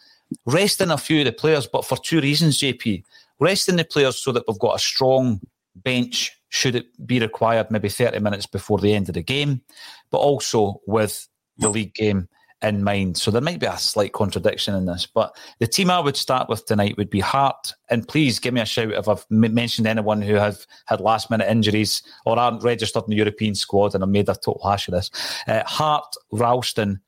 [0.47, 3.05] resting a few of the players, but for two reasons, JP.
[3.39, 5.41] Resting the players so that we've got a strong
[5.77, 9.63] bench should it be required, maybe 30 minutes before the end of the game,
[10.11, 11.29] but also with
[11.59, 12.29] the league game
[12.63, 13.17] in mind.
[13.17, 16.49] So there might be a slight contradiction in this, but the team I would start
[16.49, 17.75] with tonight would be Hart.
[17.91, 21.31] And please give me a shout if I've m- mentioned anyone who have had last
[21.31, 24.89] minute injuries or aren't registered in the European squad and I've made a total hash
[24.89, 25.11] of this.
[25.47, 27.01] Uh, Hart, Ralston,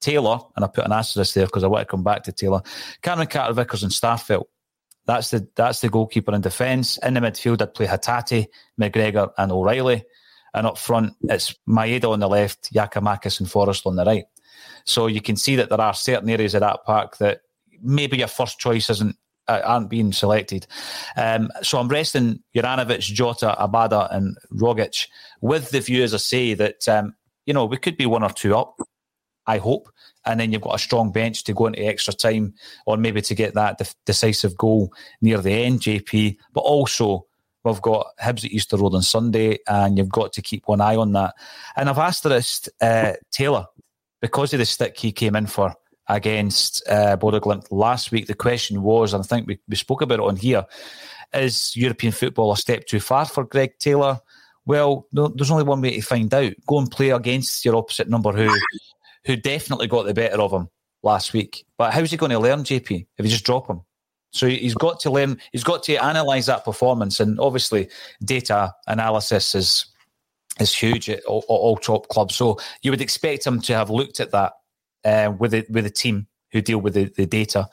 [0.00, 2.62] Taylor, and I put an asterisk there because I want to come back to Taylor,
[3.02, 4.44] Cameron Carter Vickers, and Starfelt.
[5.06, 6.98] That's the that's the goalkeeper in defence.
[6.98, 8.46] In the midfield, I'd play Hatate,
[8.80, 10.04] McGregor, and O'Reilly.
[10.54, 14.24] And up front, it's Maeda on the left, Giakoumakis and Forrest on the right.
[14.84, 17.40] So you can see that there are certain areas of that park that
[17.82, 19.16] maybe your first choice isn't
[19.48, 20.66] uh, aren't being selected.
[21.16, 25.08] Um, so I'm resting Juranovic, Jota, Abada, and Rogic
[25.40, 27.14] with the view, as I say, that um,
[27.46, 28.76] you know we could be one or two up.
[29.46, 29.90] I hope,
[30.24, 32.54] and then you've got a strong bench to go into extra time,
[32.86, 34.90] or maybe to get that de- decisive goal
[35.20, 36.38] near the end, JP.
[36.54, 37.26] But also
[37.62, 40.96] we've got Hibs at Easter Road on Sunday, and you've got to keep one eye
[40.96, 41.34] on that.
[41.76, 42.26] And I've asked
[42.80, 43.66] uh, Taylor
[44.24, 45.74] because of the stick he came in for
[46.08, 47.14] against uh,
[47.70, 48.26] last week.
[48.26, 50.64] The question was, and I think we, we spoke about it on here,
[51.34, 54.18] is European football a step too far for Greg Taylor?
[54.64, 56.54] Well, no, there's only one way to find out.
[56.66, 58.50] Go and play against your opposite number who
[59.26, 60.70] who definitely got the better of him
[61.02, 61.66] last week.
[61.76, 63.82] But how's he going to learn, JP, if you just drop him?
[64.32, 67.20] So he's got to learn, he's got to analyse that performance.
[67.20, 67.90] And obviously,
[68.24, 69.86] data analysis is
[70.60, 72.36] is huge at all, all, top clubs.
[72.36, 74.52] So you would expect him to have looked at that
[75.04, 77.68] uh, with the, with team who deal with the, the data,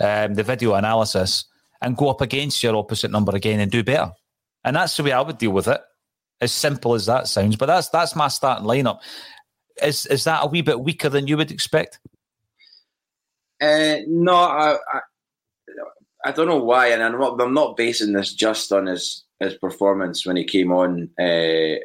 [0.00, 1.46] um, the video analysis,
[1.80, 4.12] and go up against your opposite number again and do better.
[4.64, 5.80] And that's the way I would deal with it.
[6.38, 8.98] As simple as that sounds, but that's that's my starting lineup.
[9.82, 11.98] Is is that a wee bit weaker than you would expect?
[13.58, 15.00] Uh, no, I, I,
[16.26, 19.54] I don't know why, and I'm not I'm not basing this just on his his
[19.54, 21.80] performance when he came on uh,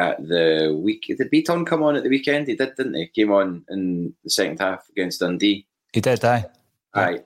[0.00, 1.04] at the week.
[1.06, 2.48] Did Bitton come on at the weekend?
[2.48, 3.06] He did, didn't he?
[3.08, 5.66] Came on in the second half against Dundee.
[5.92, 6.46] He did, aye.
[6.94, 7.20] Aye.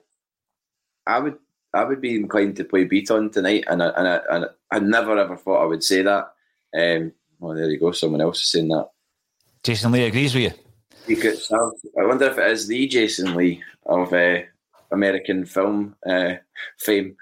[1.07, 1.37] I would
[1.73, 5.17] I would be inclined to play Bitton tonight, and I, and I, and I never
[5.17, 6.31] ever thought I would say that.
[6.77, 7.91] Um, well, there you go.
[7.91, 8.89] Someone else is saying that.
[9.63, 10.51] Jason Lee agrees with you.
[11.07, 14.39] I wonder if it is the Jason Lee of uh,
[14.91, 16.35] American film uh,
[16.79, 17.15] fame.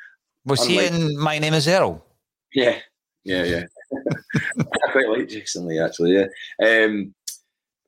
[0.45, 2.05] Was Unlike, he in My Name Is Earl?
[2.53, 2.77] Yeah,
[3.23, 3.65] yeah, yeah.
[4.93, 6.13] Quite like Jason Lee actually.
[6.13, 7.13] Yeah, um,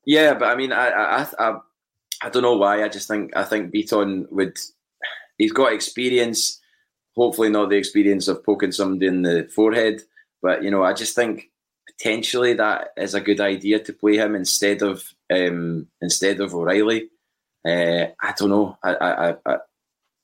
[0.06, 1.58] yeah, but I mean, I, I, I,
[2.22, 2.84] I don't know why.
[2.84, 4.58] I just think I think Bitton would.
[5.38, 6.60] He's got experience.
[7.16, 10.02] Hopefully, not the experience of poking somebody in the forehead,
[10.42, 11.50] but you know, I just think
[11.88, 15.04] potentially that is a good idea to play him instead of
[15.34, 17.10] um, instead of O'Reilly.
[17.66, 18.78] Uh, I don't know.
[18.84, 19.58] I, I, I,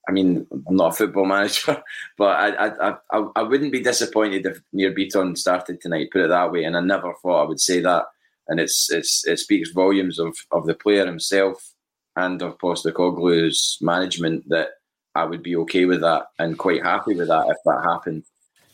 [0.07, 1.81] I mean, I'm not a football manager,
[2.17, 6.09] but I, I, I, I wouldn't be disappointed if Nir Bitton started tonight.
[6.11, 8.05] Put it that way, and I never thought I would say that.
[8.47, 11.73] And it's, it's it speaks volumes of, of the player himself
[12.15, 14.69] and of Postecoglou's management that
[15.15, 18.23] I would be okay with that and quite happy with that if that happened.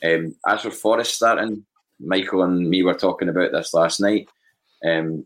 [0.04, 1.66] Um, as for Forrest starting,
[2.00, 4.28] Michael and me were talking about this last night.
[4.86, 5.26] Um,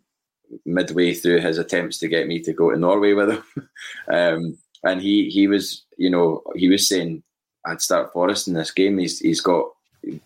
[0.65, 3.43] midway through his attempts to get me to go to Norway with him,
[4.13, 7.23] um, and he he was you know he was saying
[7.65, 8.97] I'd start Forrest in this game.
[8.97, 9.65] He's he's got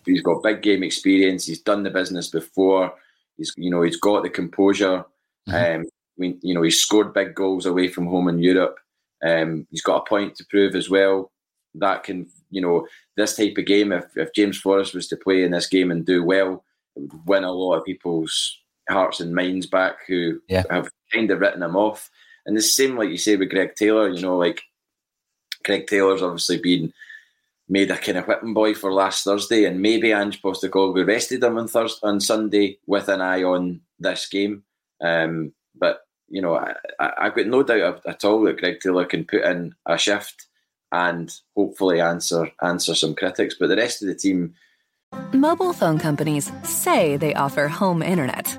[0.04, 1.46] he's got big game experience.
[1.46, 2.94] He's done the business before.
[3.36, 5.04] He's you know he's got the composure.
[5.48, 5.80] Mm-hmm.
[5.80, 8.78] Um, I mean, you know he's scored big goals away from home in Europe.
[9.24, 11.30] Um, he's got a point to prove as well.
[11.74, 12.86] That can you know
[13.16, 13.92] this type of game.
[13.92, 16.64] If if James Forrest was to play in this game and do well,
[16.96, 20.62] it would win a lot of people's hearts and minds back who yeah.
[20.70, 22.10] have kind of written him off.
[22.46, 24.62] And the same, like you say, with Greg Taylor, you know, like
[25.64, 26.92] Greg Taylor's obviously been
[27.68, 31.58] made a kind of whipping boy for last Thursday, and maybe Ange Postecoglou rested him
[31.58, 34.62] on Thursday on Sunday with an eye on this game.
[35.00, 36.74] Um, but you know, I,
[37.18, 40.46] have got no doubt at all that Greg Taylor can put in a shift
[40.92, 43.56] and hopefully answer answer some critics.
[43.58, 44.54] But the rest of the team,
[45.32, 48.58] mobile phone companies say they offer home internet.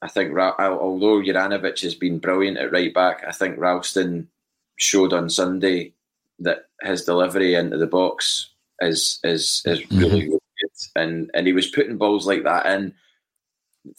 [0.00, 4.28] I think although Juranovic has been brilliant at right back, I think Ralston
[4.76, 5.92] showed on Sunday
[6.38, 9.98] that his delivery into the box is is is mm-hmm.
[9.98, 12.94] really, really good, and and he was putting balls like that in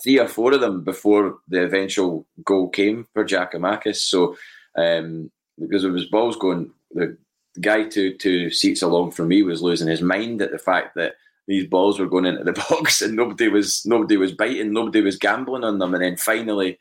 [0.01, 3.97] three or four of them before the eventual goal came for Giakoumakis.
[3.97, 4.37] So
[4.77, 7.17] um, because there was balls going, the
[7.59, 11.15] guy two two seats along from me was losing his mind at the fact that
[11.49, 15.17] these balls were going into the box and nobody was nobody was biting, nobody was
[15.17, 16.79] gambling on them, and then finally,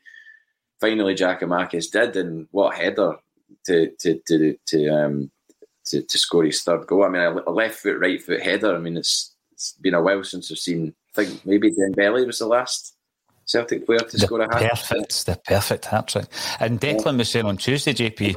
[0.79, 3.17] finally Giakoumakis did, and what header
[3.65, 5.31] to to to to um
[5.87, 7.03] to, to score his third goal.
[7.03, 8.75] I mean, a left foot, right foot header.
[8.75, 10.93] I mean, it's it's been a while since I've seen.
[11.17, 12.95] I think maybe Dembele was the last
[13.45, 14.69] Celtic player to the score a hat.
[14.69, 16.27] Perfect, the perfect hat trick.
[16.59, 18.35] And Declan was saying on Tuesday, JP,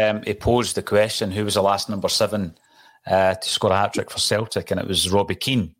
[0.00, 2.56] um, he posed the question: Who was the last number seven
[3.06, 5.74] uh, to score a hat trick for Celtic, and it was Robbie Keane.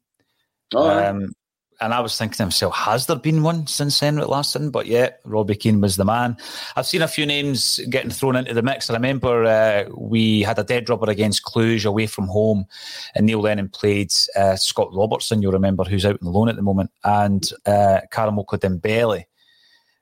[0.74, 1.33] Oh, um,
[1.81, 4.70] and I was thinking to myself, has there been one since Henrik Larsson?
[4.70, 6.37] But yeah, Robbie Keane was the man.
[6.74, 8.89] I've seen a few names getting thrown into the mix.
[8.89, 12.66] I remember uh, we had a dead rubber against Cluj away from home,
[13.14, 16.62] and Neil Lennon played uh, Scott Robertson, you'll remember, who's out on loan at the
[16.62, 19.24] moment, and uh, Karamoko Dembele,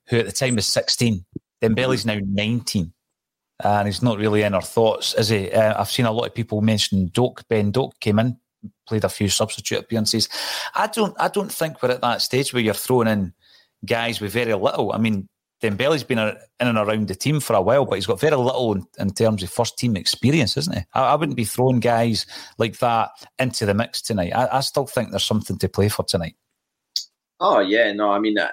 [0.07, 1.25] who at the time was 16.
[1.61, 2.93] Dembele's now 19
[3.63, 5.51] and he's not really in our thoughts, is he?
[5.51, 7.47] Uh, I've seen a lot of people mention Doak.
[7.49, 8.37] Ben Doak came in,
[8.87, 10.29] played a few substitute appearances.
[10.75, 13.33] I don't, I don't think we're at that stage where you're throwing in
[13.85, 14.93] guys with very little.
[14.93, 15.29] I mean,
[15.63, 18.75] Dembele's been in and around the team for a while, but he's got very little
[18.75, 20.83] in, in terms of first team experience, isn't he?
[20.93, 22.27] I, I, wouldn't be throwing guys
[22.59, 24.33] like that into the mix tonight.
[24.35, 26.37] I, I, still think there's something to play for tonight.
[27.41, 28.51] Oh yeah, no, I mean, uh,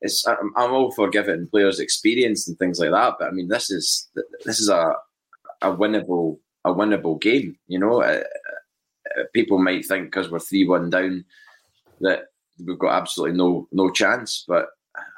[0.00, 3.48] it's I'm, I'm all for giving players experience and things like that, but I mean
[3.48, 4.08] this is
[4.44, 4.94] this is a
[5.62, 7.58] a winnable a winnable game.
[7.66, 8.22] You know, uh,
[9.18, 11.24] uh, people might think because we're three one down
[12.00, 12.26] that
[12.64, 14.68] we've got absolutely no no chance, but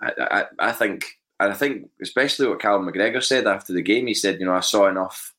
[0.01, 1.05] I, I, I think
[1.41, 4.07] I think especially what Callum McGregor said after the game.
[4.07, 5.35] He said, you know, I saw enough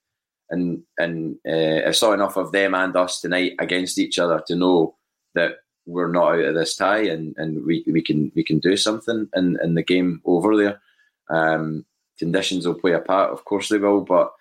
[0.50, 4.56] and and uh, I saw enough of them and us tonight against each other to
[4.56, 4.96] know
[5.36, 5.58] that
[5.90, 9.28] we're not out of this tie and, and we, we can we can do something
[9.36, 10.82] in, in the game over there.
[11.30, 11.86] Um,
[12.18, 14.32] conditions will play a part, of course they will, but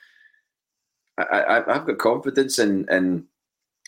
[1.19, 3.27] I, I, have got confidence in, in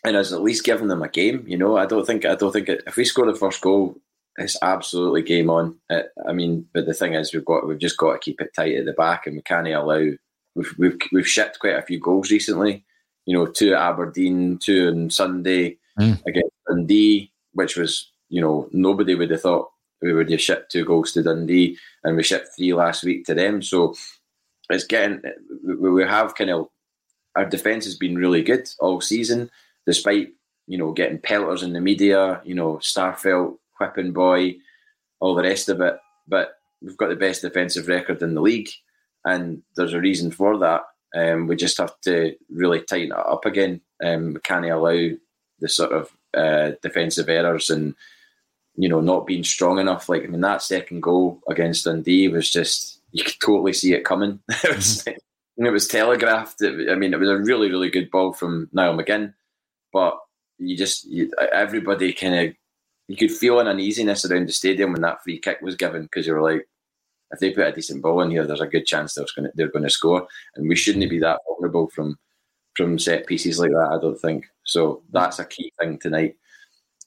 [0.05, 1.45] in us at least giving them a game.
[1.47, 3.97] You know, I don't think I don't think it, if we score the first goal,
[4.37, 5.79] it's absolutely game on.
[5.89, 8.55] It, I mean, but the thing is, we've got we've just got to keep it
[8.55, 10.05] tight at the back, and we can't allow.
[10.55, 12.85] We've we've we've shipped quite a few goals recently.
[13.27, 16.21] You know, two at Aberdeen, two on Sunday mm.
[16.27, 19.71] against Dundee which was, you know, nobody would have thought
[20.03, 23.35] we would have shipped two goals to Dundee and we shipped three last week to
[23.35, 23.63] them.
[23.63, 23.95] So
[24.71, 25.23] it's getting,
[25.63, 26.69] we have kind of,
[27.37, 29.51] our defence has been really good all season,
[29.87, 30.31] despite,
[30.67, 34.57] you know, getting pelters in the media, you know, Starfelt, Whipping Boy,
[35.21, 35.99] all the rest of it.
[36.27, 38.69] But we've got the best defensive record in the league,
[39.25, 40.83] and there's a reason for that.
[41.15, 43.81] Um, we just have to really tighten it up again.
[44.05, 45.11] Um, we can't allow
[45.59, 47.95] the sort of uh, defensive errors and
[48.77, 50.09] you know not being strong enough.
[50.09, 54.05] Like I mean, that second goal against Dundee was just you could totally see it
[54.05, 54.41] coming.
[54.49, 55.67] it was mm-hmm.
[55.67, 56.63] it was telegraphed.
[56.63, 59.35] I mean, it was a really really good ball from Niall McGinn,
[59.93, 60.19] but
[60.59, 62.55] you just you, everybody kind of
[63.09, 66.27] you could feel an uneasiness around the stadium when that free kick was given because
[66.27, 66.69] you were like,
[67.33, 69.53] if they put a decent ball in here, there's a good chance they're going to,
[69.57, 72.19] they're going to score, and we shouldn't be that vulnerable from
[72.85, 73.91] from set pieces like that.
[73.93, 74.47] I don't think.
[74.65, 76.37] So that's a key thing tonight.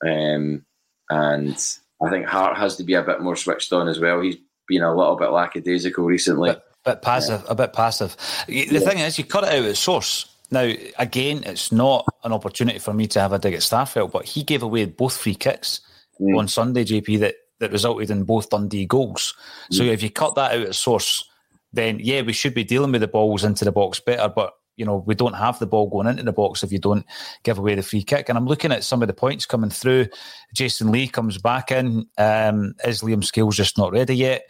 [0.05, 0.65] Um,
[1.09, 1.55] and
[2.03, 4.21] I think Hart has to be a bit more switched on as well.
[4.21, 6.51] He's been a little bit lackadaisical recently.
[6.51, 7.51] Bit, bit passive, yeah.
[7.51, 8.15] a bit passive.
[8.47, 8.79] The yeah.
[8.79, 10.29] thing is, you cut it out at source.
[10.51, 14.25] Now, again, it's not an opportunity for me to have a dig at Starfelt, but
[14.25, 15.81] he gave away both free kicks
[16.19, 16.37] mm.
[16.37, 19.33] on Sunday, JP, that, that resulted in both Dundee goals.
[19.71, 19.75] Mm.
[19.77, 21.27] So if you cut that out at source,
[21.71, 24.31] then yeah, we should be dealing with the balls into the box better.
[24.33, 27.05] But you know, we don't have the ball going into the box if you don't
[27.43, 28.29] give away the free kick.
[28.29, 30.07] And I'm looking at some of the points coming through.
[30.53, 32.07] Jason Lee comes back in.
[32.17, 34.43] Um, is Liam Scales just not ready yet?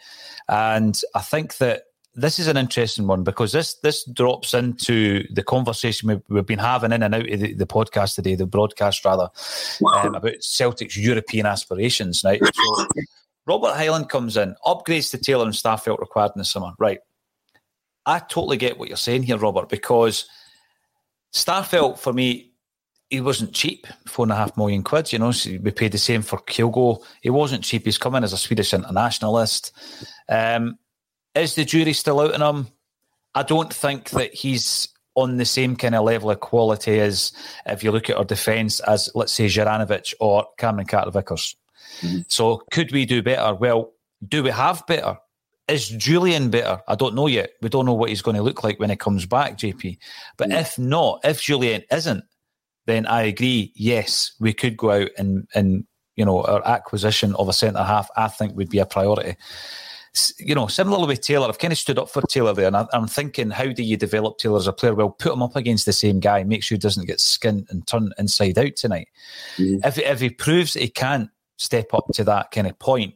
[0.48, 5.42] And I think that this is an interesting one because this this drops into the
[5.42, 9.04] conversation we've, we've been having in and out of the, the podcast today, the broadcast
[9.04, 9.28] rather,
[9.94, 12.22] um, about Celtic's European aspirations.
[12.24, 12.86] Right, so
[13.46, 16.72] Robert Highland comes in, upgrades to Taylor and Starfelt required in the summer.
[16.78, 17.00] Right,
[18.06, 20.26] I totally get what you're saying here, Robert, because
[21.32, 22.50] Starfelt for me.
[23.10, 25.12] He wasn't cheap, four and a half million quid.
[25.12, 27.04] You know, so we paid the same for Kyogo.
[27.20, 27.84] He wasn't cheap.
[27.84, 29.72] He's coming as a Swedish internationalist.
[30.28, 30.78] Um,
[31.34, 32.68] is the jury still out on him?
[33.34, 37.32] I don't think that he's on the same kind of level of quality as
[37.66, 41.54] if you look at our defence as, let's say, Juranovic or Cameron Carter Vickers.
[42.00, 42.22] Mm-hmm.
[42.28, 43.54] So could we do better?
[43.54, 43.92] Well,
[44.26, 45.18] do we have better?
[45.68, 46.82] Is Julian better?
[46.86, 47.52] I don't know yet.
[47.62, 49.98] We don't know what he's going to look like when he comes back, JP.
[50.36, 50.58] But mm-hmm.
[50.58, 52.24] if not, if Julian isn't,
[52.86, 53.72] then I agree.
[53.74, 55.86] Yes, we could go out and and
[56.16, 58.08] you know our acquisition of a centre half.
[58.16, 59.36] I think would be a priority
[60.38, 62.86] you know, similarly with Taylor, I've kind of stood up for Taylor there, and I,
[62.92, 64.94] am thinking, how do you develop Taylor as a player?
[64.94, 67.86] Well, put him up against the same guy, make sure he doesn't get skinned and
[67.86, 69.08] turned inside out tonight.
[69.56, 69.86] Mm-hmm.
[69.86, 73.14] If if he proves he can't step up to that kind of point,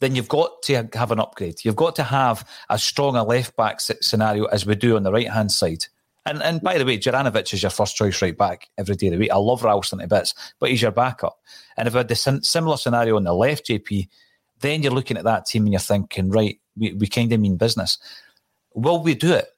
[0.00, 1.64] then you've got to have an upgrade.
[1.64, 5.12] You've got to have as strong a left back scenario as we do on the
[5.12, 5.84] right hand side.
[6.26, 9.12] And and by the way, Juranovic is your first choice right back every day of
[9.12, 9.30] the week.
[9.30, 11.38] I love Ralston to bits, but he's your backup.
[11.76, 14.08] And if I had the similar scenario on the left, JP,
[14.60, 17.56] then you're looking at that team and you're thinking, right, we, we kind of mean
[17.56, 17.98] business.
[18.74, 19.48] Will we do it?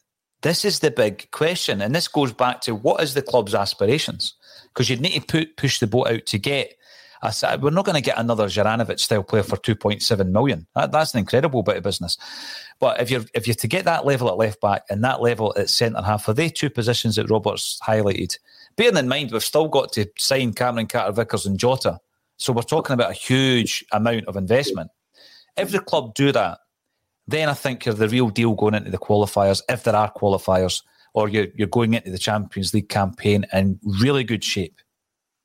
[0.42, 1.80] This is the big question.
[1.80, 4.34] And this goes back to what is the club's aspirations?
[4.68, 6.74] Because you'd need to put, push the boat out to get.
[7.22, 10.66] We're not going to get another Juranovic style player for 2.7 million.
[10.74, 12.18] That, that's an incredible bit of business.
[12.80, 15.54] But if you're if you're to get that level at left back and that level
[15.56, 18.38] at centre half, for they two positions that Roberts highlighted,
[18.76, 22.00] bearing in mind we've still got to sign Cameron Carter Vickers and Jota
[22.42, 24.90] so we're talking about a huge amount of investment.
[25.56, 26.58] If the club do that,
[27.28, 30.82] then I think you're the real deal going into the qualifiers, if there are qualifiers,
[31.14, 34.80] or you're, you're going into the Champions League campaign in really good shape,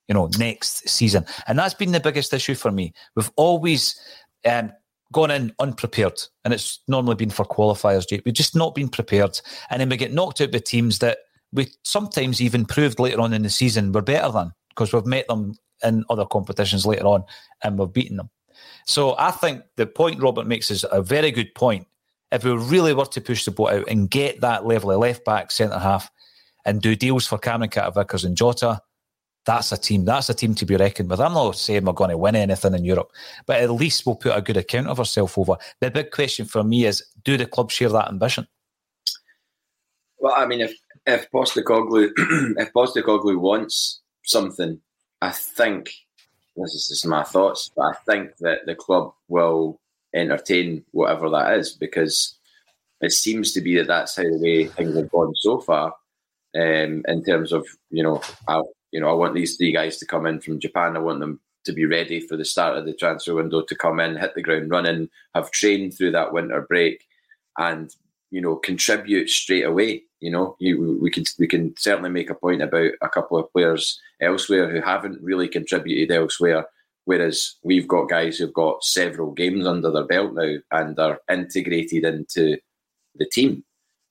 [0.07, 1.25] you know, next season.
[1.47, 2.93] And that's been the biggest issue for me.
[3.15, 3.99] We've always
[4.45, 4.71] um,
[5.11, 8.23] gone in unprepared, and it's normally been for qualifiers, Jake.
[8.25, 9.39] We've just not been prepared.
[9.69, 11.19] And then we get knocked out by teams that
[11.51, 15.27] we sometimes even proved later on in the season were better than because we've met
[15.27, 17.23] them in other competitions later on,
[17.63, 18.29] and we've beaten them.
[18.85, 21.87] So I think the point Robert makes is a very good point.
[22.31, 25.23] If we really were to push the boat out and get that level of left
[25.23, 26.09] back, centre half,
[26.65, 28.81] and do deals for Cameron Carter Vickers and Jota,
[29.47, 30.03] that's a team.
[30.03, 31.21] That's a team to be reckoned with.
[31.21, 33.11] I'm not saying we're going to win anything in Europe,
[33.45, 35.55] but at least we'll put a good account of ourselves over.
[35.79, 38.45] The big question for me is: Do the club share that ambition?
[40.19, 40.75] Well, I mean, if
[41.05, 42.11] if Postecoglou
[42.57, 44.81] if Postecoglou wants something,
[45.21, 45.91] I think
[46.57, 49.79] this is just my thoughts, but I think that the club will
[50.13, 52.37] entertain whatever that is because
[52.99, 55.93] it seems to be that that's how the way things have gone so far.
[56.55, 58.61] Um, in terms of you know, I
[58.97, 60.97] you know I want these three guys to come in from Japan.
[60.97, 63.99] I want them to be ready for the start of the transfer window to come
[63.99, 67.05] in, hit the ground running, have trained through that winter break,
[67.59, 67.91] and
[68.31, 70.01] you know contribute straight away.
[70.19, 73.53] You know, you, we can we can certainly make a point about a couple of
[73.53, 76.65] players elsewhere who haven't really contributed elsewhere.
[77.05, 82.03] Whereas we've got guys who've got several games under their belt now and are integrated
[82.03, 82.57] into
[83.13, 83.63] the team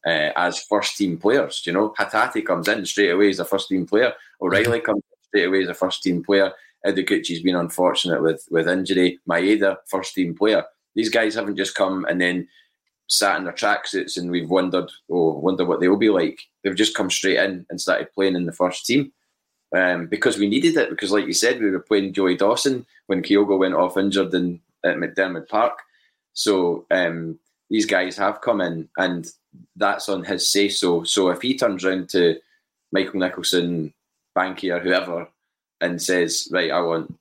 [0.06, 1.62] uh, as first team players.
[1.66, 4.12] You know, Hatate comes in straight away as a first team player.
[4.40, 6.52] O'Riley comes straight away as a first team player.
[6.86, 9.18] Ideguchi's been unfortunate with with injury.
[9.28, 10.64] Maeda, first team player.
[10.94, 12.48] These guys haven't just come and then
[13.08, 16.40] sat in their tracksuits and we've wondered, oh, wonder what they'll be like.
[16.62, 19.12] They've just come straight in and started playing in the first team
[19.74, 20.90] um, because we needed it.
[20.90, 24.60] Because, like you said, we were playing Joey Dawson when Kyogo went off injured in
[24.84, 25.78] at McDiarmid Park.
[26.32, 27.38] So um,
[27.70, 29.26] these guys have come in, and
[29.76, 31.04] that's on his say so.
[31.04, 32.36] So if he turns around to
[32.92, 33.92] Michael Nicholson,
[34.36, 35.28] Banky, or whoever,
[35.80, 37.14] and says, "Right, I want,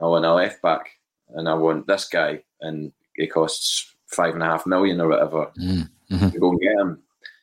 [0.00, 0.90] I want a left back,
[1.30, 5.50] and I want this guy, and it costs five and a half million or whatever.
[5.60, 6.38] Mm-hmm.
[6.38, 7.02] Go and get him.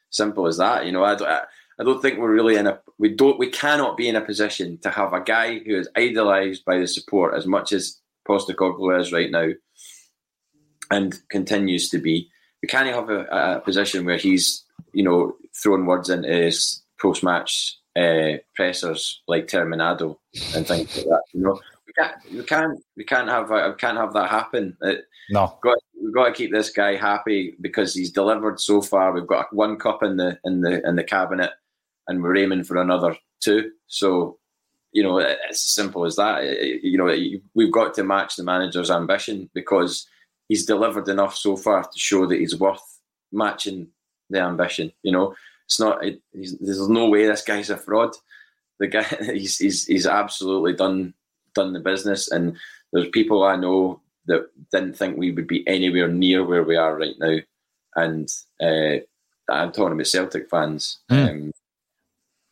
[0.10, 0.86] Simple as that.
[0.86, 1.42] You know, I don't, I,
[1.80, 4.78] I don't think we're really in a we don't we cannot be in a position
[4.80, 9.12] to have a guy who is idolised by the support as much as Postecoglou is
[9.12, 9.50] right now,
[10.92, 12.30] and continues to be.
[12.64, 14.64] We can't have a, a position where he's
[14.94, 20.18] you know throwing words into his post match uh, pressers like Terminado
[20.56, 21.22] and things like that.
[21.34, 21.60] You know,
[21.96, 24.78] can't, we can't, we can't have, we can't have that happen.
[24.82, 29.14] It, no, got, we've got to keep this guy happy because he's delivered so far.
[29.14, 31.52] We've got one cup in the in the in the cabinet,
[32.08, 33.72] and we're aiming for another two.
[33.88, 34.38] So,
[34.92, 36.44] you know, it's as simple as that.
[36.84, 37.16] You know,
[37.54, 40.08] we've got to match the manager's ambition because
[40.50, 43.00] he's delivered enough so far to show that he's worth
[43.32, 43.88] matching
[44.30, 44.92] the ambition.
[45.04, 46.04] You know, it's not.
[46.04, 48.16] It, there's no way this guy's a fraud.
[48.80, 49.04] The guy,
[49.34, 51.14] he's he's he's absolutely done
[51.56, 52.58] done the business, and
[52.92, 56.98] there's people I know that didn't think we would be anywhere near where we are
[56.98, 57.38] right now.
[57.96, 58.30] And
[58.62, 59.04] uh,
[59.52, 61.30] I'm talking about Celtic fans, mm.
[61.30, 61.52] um,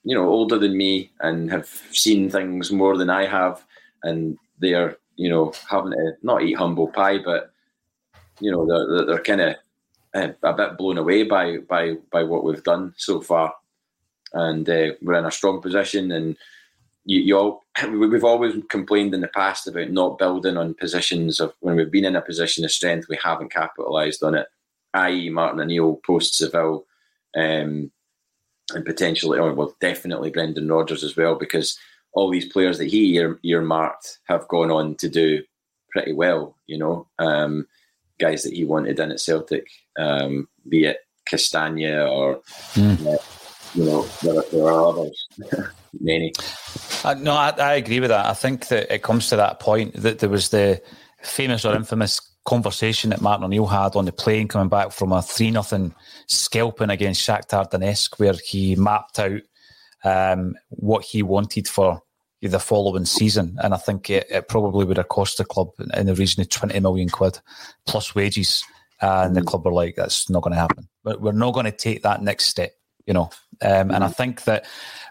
[0.04, 3.64] you know, older than me and have seen things more than I have,
[4.04, 7.51] and they're you know having to not eat humble pie, but
[8.42, 9.56] you know they're they're kind of
[10.14, 13.54] uh, a bit blown away by by by what we've done so far,
[14.34, 16.36] and uh, we're in a strong position and
[17.06, 21.54] you, you all, we've always complained in the past about not building on positions of
[21.60, 24.48] when we've been in a position of strength, we haven't capitalised on it.
[24.94, 26.86] I.e., Martin O'Neill post Seville,
[27.36, 27.92] um,
[28.74, 31.78] and potentially, or well, definitely Brendan Rodgers as well, because
[32.14, 35.44] all these players that he ear, earmarked have gone on to do
[35.92, 36.58] pretty well.
[36.68, 37.68] You know, um,
[38.22, 39.68] guys that he wanted in at Celtic,
[39.98, 41.00] um, be it
[41.30, 42.42] Castagne or.
[42.76, 43.06] Mm.
[43.06, 43.18] Uh,
[43.74, 45.28] you know, there, there are others,
[46.00, 46.34] many.
[47.04, 48.26] Uh, no, I, I, agree with that.
[48.26, 50.82] I think that it comes to that point that there was the
[51.24, 55.22] famous or infamous conversation that Martin O'Neill had on the plane coming back from a
[55.22, 55.94] 3 nothing
[56.28, 59.42] scalping against Shakhtar Donetsk, where he mapped out
[60.04, 62.02] um, what he wanted for
[62.50, 63.58] the following season.
[63.62, 66.50] And I think it, it, probably would have cost the club in the region of
[66.50, 67.40] 20 million quid
[67.86, 68.64] plus wages.
[69.02, 69.46] and the mm.
[69.46, 70.88] club were like, that's not going to happen.
[71.04, 72.72] But we're not going to take that next step
[73.06, 73.30] you know.
[73.62, 74.14] Um, and I mm-hmm.
[74.14, 74.66] think that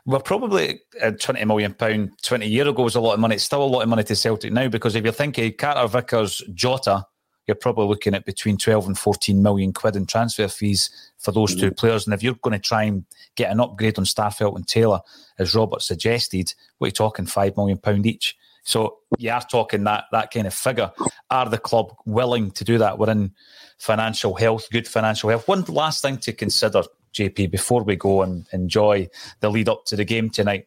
[0.06, 3.36] we're probably uh, twenty million pound twenty year ago was a lot of money.
[3.36, 6.42] It's still a lot of money to Celtic now because if you're thinking Carter Vickers,
[6.54, 7.04] Jota,
[7.46, 11.52] you're probably looking at between twelve and fourteen million quid in transfer fees for those
[11.52, 11.68] mm-hmm.
[11.68, 12.06] two players.
[12.06, 13.04] And if you're going to try and
[13.36, 15.00] get an upgrade on Starfelt and Taylor,
[15.38, 18.36] as Robert suggested, what are you talking five million pound each?
[18.62, 20.92] So you are talking that that kind of figure.
[21.30, 22.98] Are the club willing to do that?
[22.98, 23.32] We're in
[23.78, 25.48] financial health, good financial health.
[25.48, 26.82] One last thing to consider
[27.14, 29.08] JP, before we go and enjoy
[29.40, 30.66] the lead up to the game tonight.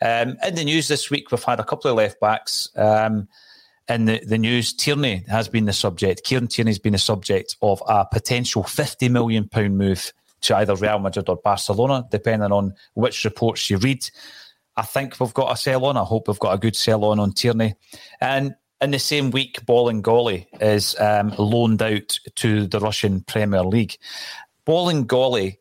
[0.00, 2.68] Um, in the news this week, we've had a couple of left backs.
[2.76, 3.28] Um,
[3.88, 6.24] in the, the news, Tierney has been the subject.
[6.24, 10.98] Kieran Tierney has been the subject of a potential £50 million move to either Real
[10.98, 14.04] Madrid or Barcelona, depending on which reports you read.
[14.76, 15.96] I think we've got a sell on.
[15.96, 17.74] I hope we've got a good sell on on Tierney.
[18.20, 23.96] And in the same week, Bolingoli is um, loaned out to the Russian Premier League.
[24.66, 25.56] Bolingoli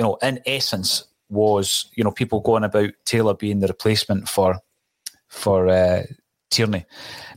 [0.00, 4.58] you know, in essence, was you know people going about Taylor being the replacement for
[5.28, 6.04] for uh,
[6.50, 6.84] Tierney,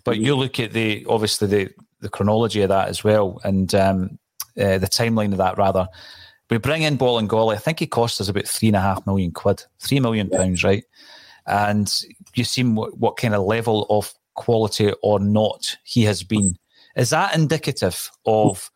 [0.04, 1.70] but you look at the obviously the
[2.02, 4.20] the chronology of that as well, and um,
[4.60, 5.88] uh, the timeline of that rather.
[6.50, 7.56] We bring in Bolingoli.
[7.56, 10.64] I think he cost us about three and a half million quid, three million pounds,
[10.64, 10.84] right?
[11.48, 11.92] And
[12.36, 16.58] you see what, what kind of level of quality or not he has been.
[16.96, 18.70] Is that indicative of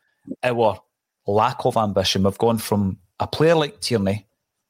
[0.43, 0.80] our
[1.27, 2.23] lack of ambition?
[2.23, 4.26] We've gone from a player like Tierney,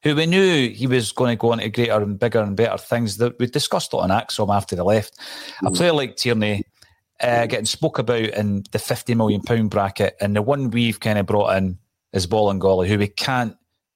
[0.08, 2.78] who we knew he was going to go on to greater and bigger and better
[2.78, 5.20] things that we discussed it on ACSOM after the left.
[5.62, 5.68] Mm.
[5.68, 6.64] A player like Tierney
[7.20, 11.20] uh, getting spoke about in the fifty million pound bracket, and the one we've kind
[11.20, 11.78] of brought in
[12.14, 13.56] is Bolingoli, who we can't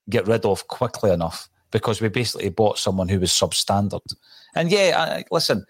[0.10, 4.02] get rid of quickly enough because we basically bought someone who was substandard.
[4.54, 5.66] And yeah, I, listen,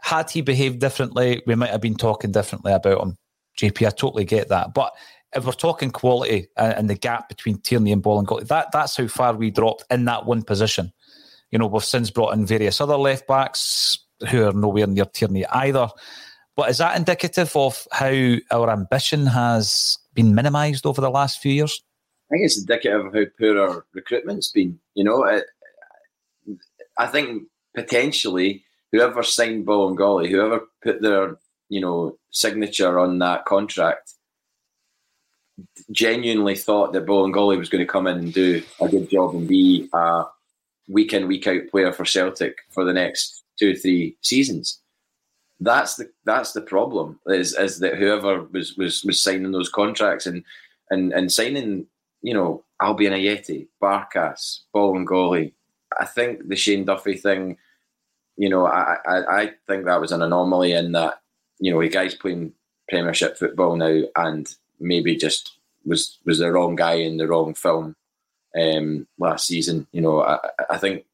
[0.00, 3.18] had he behaved differently, we might have been talking differently about him.
[3.58, 4.94] JP, I totally get that, but
[5.34, 9.34] if we're talking quality and the gap between Tierney and Bolingoli, that that's how far
[9.34, 10.92] we dropped in that one position.
[11.50, 13.98] You know, we've since brought in various other left backs
[14.30, 15.88] who are nowhere near Tierney either.
[16.56, 21.52] But is that indicative of how our ambition has been minimised over the last few
[21.52, 21.82] years?
[22.30, 24.78] I think it's indicative of how poor our recruitment's been.
[24.94, 25.42] You know, I,
[26.98, 27.44] I think
[27.74, 31.36] potentially whoever signed Bolingoli, whoever put their
[31.68, 34.14] you know signature on that contract,
[35.90, 39.46] genuinely thought that Bolingoli was going to come in and do a good job and
[39.46, 40.24] be a
[40.88, 44.80] week in week out player for Celtic for the next two or three seasons.
[45.60, 50.26] That's the that's the problem is is that whoever was was was signing those contracts
[50.26, 50.44] and
[50.90, 51.86] and and signing
[52.22, 55.52] you know Albian Ajeti, Barkas, Bolingoli.
[56.00, 57.58] I think the Shane Duffy thing,
[58.36, 61.22] you know, I, I I think that was an anomaly in that
[61.62, 62.52] you know, a guy's playing
[62.88, 64.52] Premiership football now and
[64.82, 65.52] maybe just
[65.84, 67.96] was was the wrong guy in the wrong film
[68.58, 69.86] um, last season.
[69.92, 70.38] You know, I,
[70.70, 71.04] I think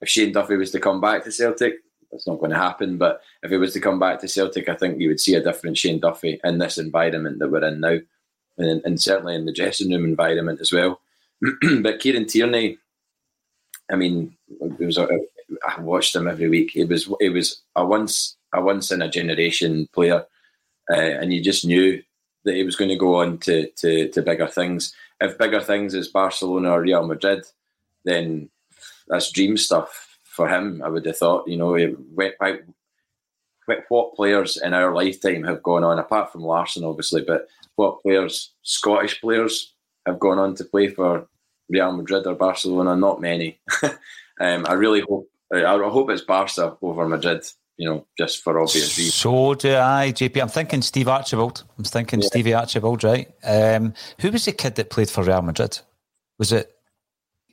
[0.00, 1.74] if Shane Duffy was to come back to Celtic,
[2.10, 2.98] that's not going to happen.
[2.98, 5.42] But if he was to come back to Celtic, I think you would see a
[5.42, 7.98] different Shane Duffy in this environment that we're in now,
[8.58, 11.00] and, and certainly in the dressing room environment as well.
[11.82, 12.78] but Kieran Tierney,
[13.90, 14.36] I mean,
[14.78, 15.08] it was a,
[15.66, 16.76] I watched him every week.
[16.76, 20.24] It was he was a once a once in a generation player,
[20.90, 22.02] uh, and you just knew
[22.44, 24.94] that he was going to go on to, to to bigger things.
[25.20, 27.44] If bigger things is Barcelona or Real Madrid,
[28.04, 28.50] then
[29.08, 30.82] that's dream stuff for him.
[30.84, 31.48] I would have thought.
[31.48, 31.76] You know,
[33.88, 38.52] what, players in our lifetime have gone on, apart from Larsson, obviously, but what players,
[38.62, 39.72] Scottish players,
[40.06, 41.26] have gone on to play for
[41.68, 42.94] Real Madrid or Barcelona?
[42.94, 43.58] Not many.
[43.82, 45.28] um, I really hope.
[45.52, 47.44] I hope it's Barca over Madrid
[47.76, 49.14] you know, just for obvious reasons.
[49.14, 50.40] So do I, JP.
[50.40, 51.64] I'm thinking Steve Archibald.
[51.76, 52.26] I'm thinking yeah.
[52.26, 53.28] Stevie Archibald, right?
[53.42, 55.78] Um, who was the kid that played for Real Madrid?
[56.38, 56.70] Was it?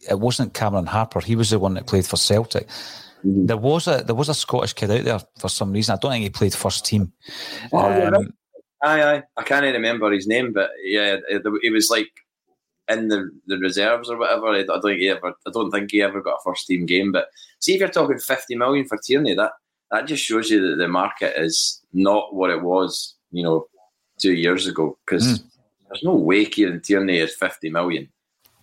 [0.10, 1.20] It wasn't Cameron Harper.
[1.22, 2.68] He was the one that played for Celtic.
[2.68, 3.46] Mm-hmm.
[3.48, 5.94] There was a there was a Scottish kid out there for some reason.
[5.94, 7.14] I don't think he played first team.
[7.72, 8.34] Oh, um,
[8.84, 9.24] aye, aye.
[9.38, 11.18] I can't remember his name, but yeah,
[11.62, 12.10] he was like
[12.88, 14.48] in the, the reserves or whatever.
[14.48, 15.34] I don't think he ever.
[15.48, 17.12] I don't think he ever got a first team game.
[17.12, 17.28] But
[17.60, 19.52] see, if you're talking fifty million for Tierney, that
[19.92, 23.68] that just shows you that the market is not what it was, you know,
[24.20, 24.98] two years ago.
[25.06, 25.44] Because mm.
[25.88, 28.10] there's no way Kieran Tierney is 50 million.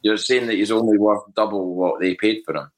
[0.03, 2.71] You're saying that he's only worth double what they paid for him.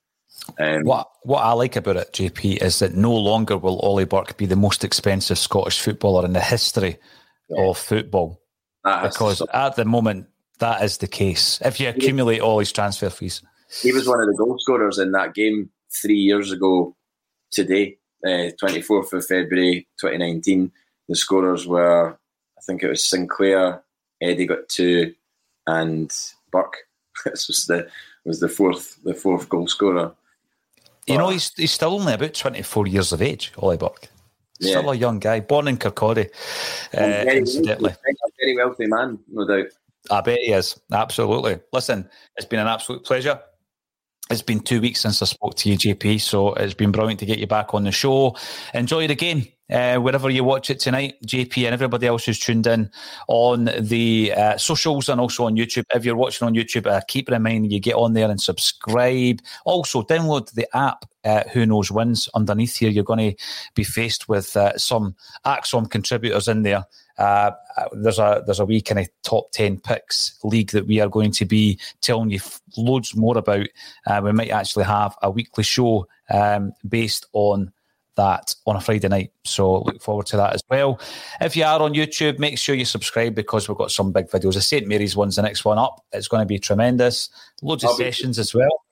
[0.59, 4.37] Um, what what I like about it, JP, is that no longer will Ollie Burke
[4.37, 6.97] be the most expensive Scottish footballer in the history
[7.49, 7.63] yeah.
[7.63, 8.41] of football.
[8.83, 10.29] Because at the moment,
[10.59, 11.61] that is the case.
[11.63, 13.43] If you accumulate all his transfer fees,
[13.83, 15.71] he was one of the goal scorers in that game
[16.03, 16.97] three years ago
[17.51, 17.99] today.
[18.27, 20.71] 24th uh, of February 2019.
[21.09, 23.83] The scorers were, I think it was Sinclair,
[24.21, 25.15] Eddie got two,
[25.67, 26.13] and
[26.51, 26.77] Burke.
[27.25, 27.89] this was the
[28.25, 30.13] was the fourth the fourth goal scorer.
[31.07, 34.09] You know, he's he's still only about 24 years of age, Ollie Burke.
[34.61, 34.79] Yeah.
[34.79, 36.29] Still a young guy, born in Kirkcaldy,
[36.93, 37.93] uh, very incidentally.
[37.93, 39.69] A very wealthy man, no doubt.
[40.11, 40.79] I bet he is.
[40.93, 41.59] Absolutely.
[41.73, 43.41] Listen, it's been an absolute pleasure.
[44.31, 47.27] It's been two weeks since I spoke to you, JP, so it's been brilliant to
[47.27, 48.37] get you back on the show.
[48.73, 49.49] Enjoy the game.
[49.69, 52.91] Uh, wherever you watch it tonight, JP and everybody else who's tuned in
[53.27, 55.83] on the uh, socials and also on YouTube.
[55.93, 59.41] If you're watching on YouTube, uh, keep in mind you get on there and subscribe.
[59.65, 61.07] Also, download the app.
[61.25, 62.89] Uh, who knows wins underneath here?
[62.89, 63.45] You're going to
[63.75, 66.87] be faced with uh, some ACSOM contributors in there
[67.21, 67.53] uh,
[67.93, 71.31] there's a there's a wee kind of top ten picks league that we are going
[71.33, 72.41] to be telling you
[72.77, 73.67] loads more about.
[74.07, 77.71] Uh, we might actually have a weekly show um, based on
[78.17, 79.33] that on a Friday night.
[79.45, 80.99] So look forward to that as well.
[81.43, 84.55] If you are on YouTube, make sure you subscribe because we've got some big videos.
[84.55, 86.03] The St Mary's one's the next one up.
[86.13, 87.29] It's going to be tremendous.
[87.63, 88.85] Loads I'll of sessions as well.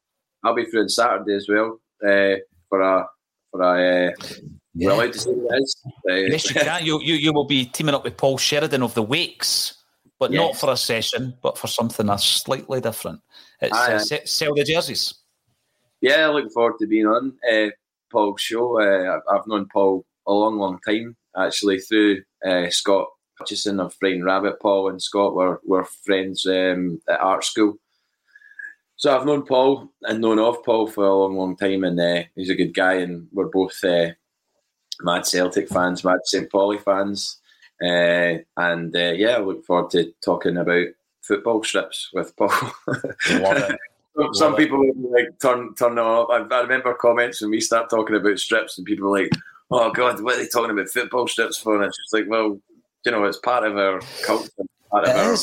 [0.44, 2.36] I'll be through on Saturday as well uh,
[2.68, 3.06] for a
[3.50, 4.12] for a uh,
[4.78, 4.88] yeah.
[4.88, 5.76] We're allowed to say what it is.
[6.08, 6.86] Uh, yes, you can.
[6.86, 9.74] You, you, you will be teaming up with Paul Sheridan of the Wakes,
[10.18, 10.40] but yes.
[10.40, 13.20] not for a session, but for something that's slightly different.
[13.60, 15.14] It's uh, sell the jerseys.
[16.00, 17.70] Yeah, I looking forward to being on uh,
[18.12, 18.80] Paul's show.
[18.80, 24.24] Uh, I've known Paul a long, long time, actually, through uh, Scott Hutchison of Frightened
[24.24, 24.60] Rabbit.
[24.60, 27.74] Paul and Scott were, were friends um, at art school.
[28.96, 32.24] So I've known Paul and known of Paul for a long, long time, and uh,
[32.34, 34.10] he's a good guy, and we're both uh,
[35.02, 36.50] mad Celtic fans, mad St.
[36.50, 37.38] Pauli fans.
[37.82, 40.86] Uh, and uh, yeah, I look forward to talking about
[41.22, 42.50] football strips with Paul.
[44.32, 44.96] Some Love people it.
[44.98, 46.28] like turn turn off.
[46.30, 49.30] I, I, remember comments when we start talking about strips, and people are like,
[49.70, 52.58] "Oh God, what are they talking about football strips for?" And it's just like, well,
[53.04, 54.50] you know, it's part of our culture,
[54.90, 55.36] part of our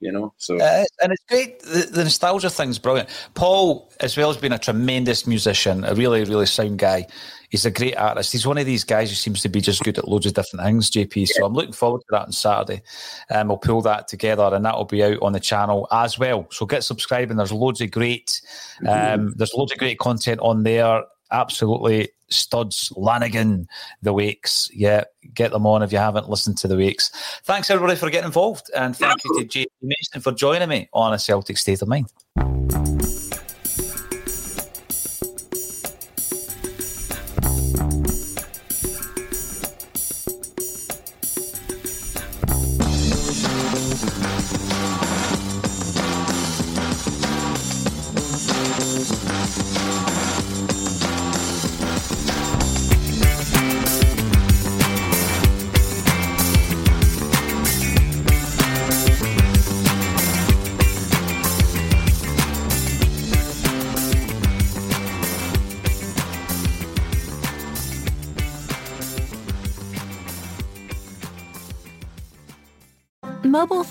[0.00, 0.34] you know.
[0.36, 1.60] So uh, and it's great.
[1.60, 3.08] The, the, nostalgia thing's brilliant.
[3.34, 7.06] Paul, as well as being a tremendous musician, a really really sound guy.
[7.50, 8.32] He's a great artist.
[8.32, 10.64] He's one of these guys who seems to be just good at loads of different
[10.64, 10.90] things.
[10.90, 11.16] JP.
[11.16, 11.26] Yeah.
[11.36, 12.82] So I'm looking forward to that on Saturday.
[13.30, 16.46] Um, we'll pull that together, and that will be out on the channel as well.
[16.50, 17.36] So get subscribing.
[17.36, 18.40] There's loads of great.
[18.80, 19.28] Um, mm-hmm.
[19.36, 22.92] There's loads of great content on there absolutely studs.
[22.96, 23.66] Lanigan,
[24.02, 24.70] the Wakes.
[24.72, 25.04] Yeah,
[25.34, 27.10] get them on if you haven't listened to the Wakes.
[27.44, 31.12] Thanks everybody for getting involved, and thank you to JP Mason for joining me on
[31.12, 33.09] a Celtic State of Mind.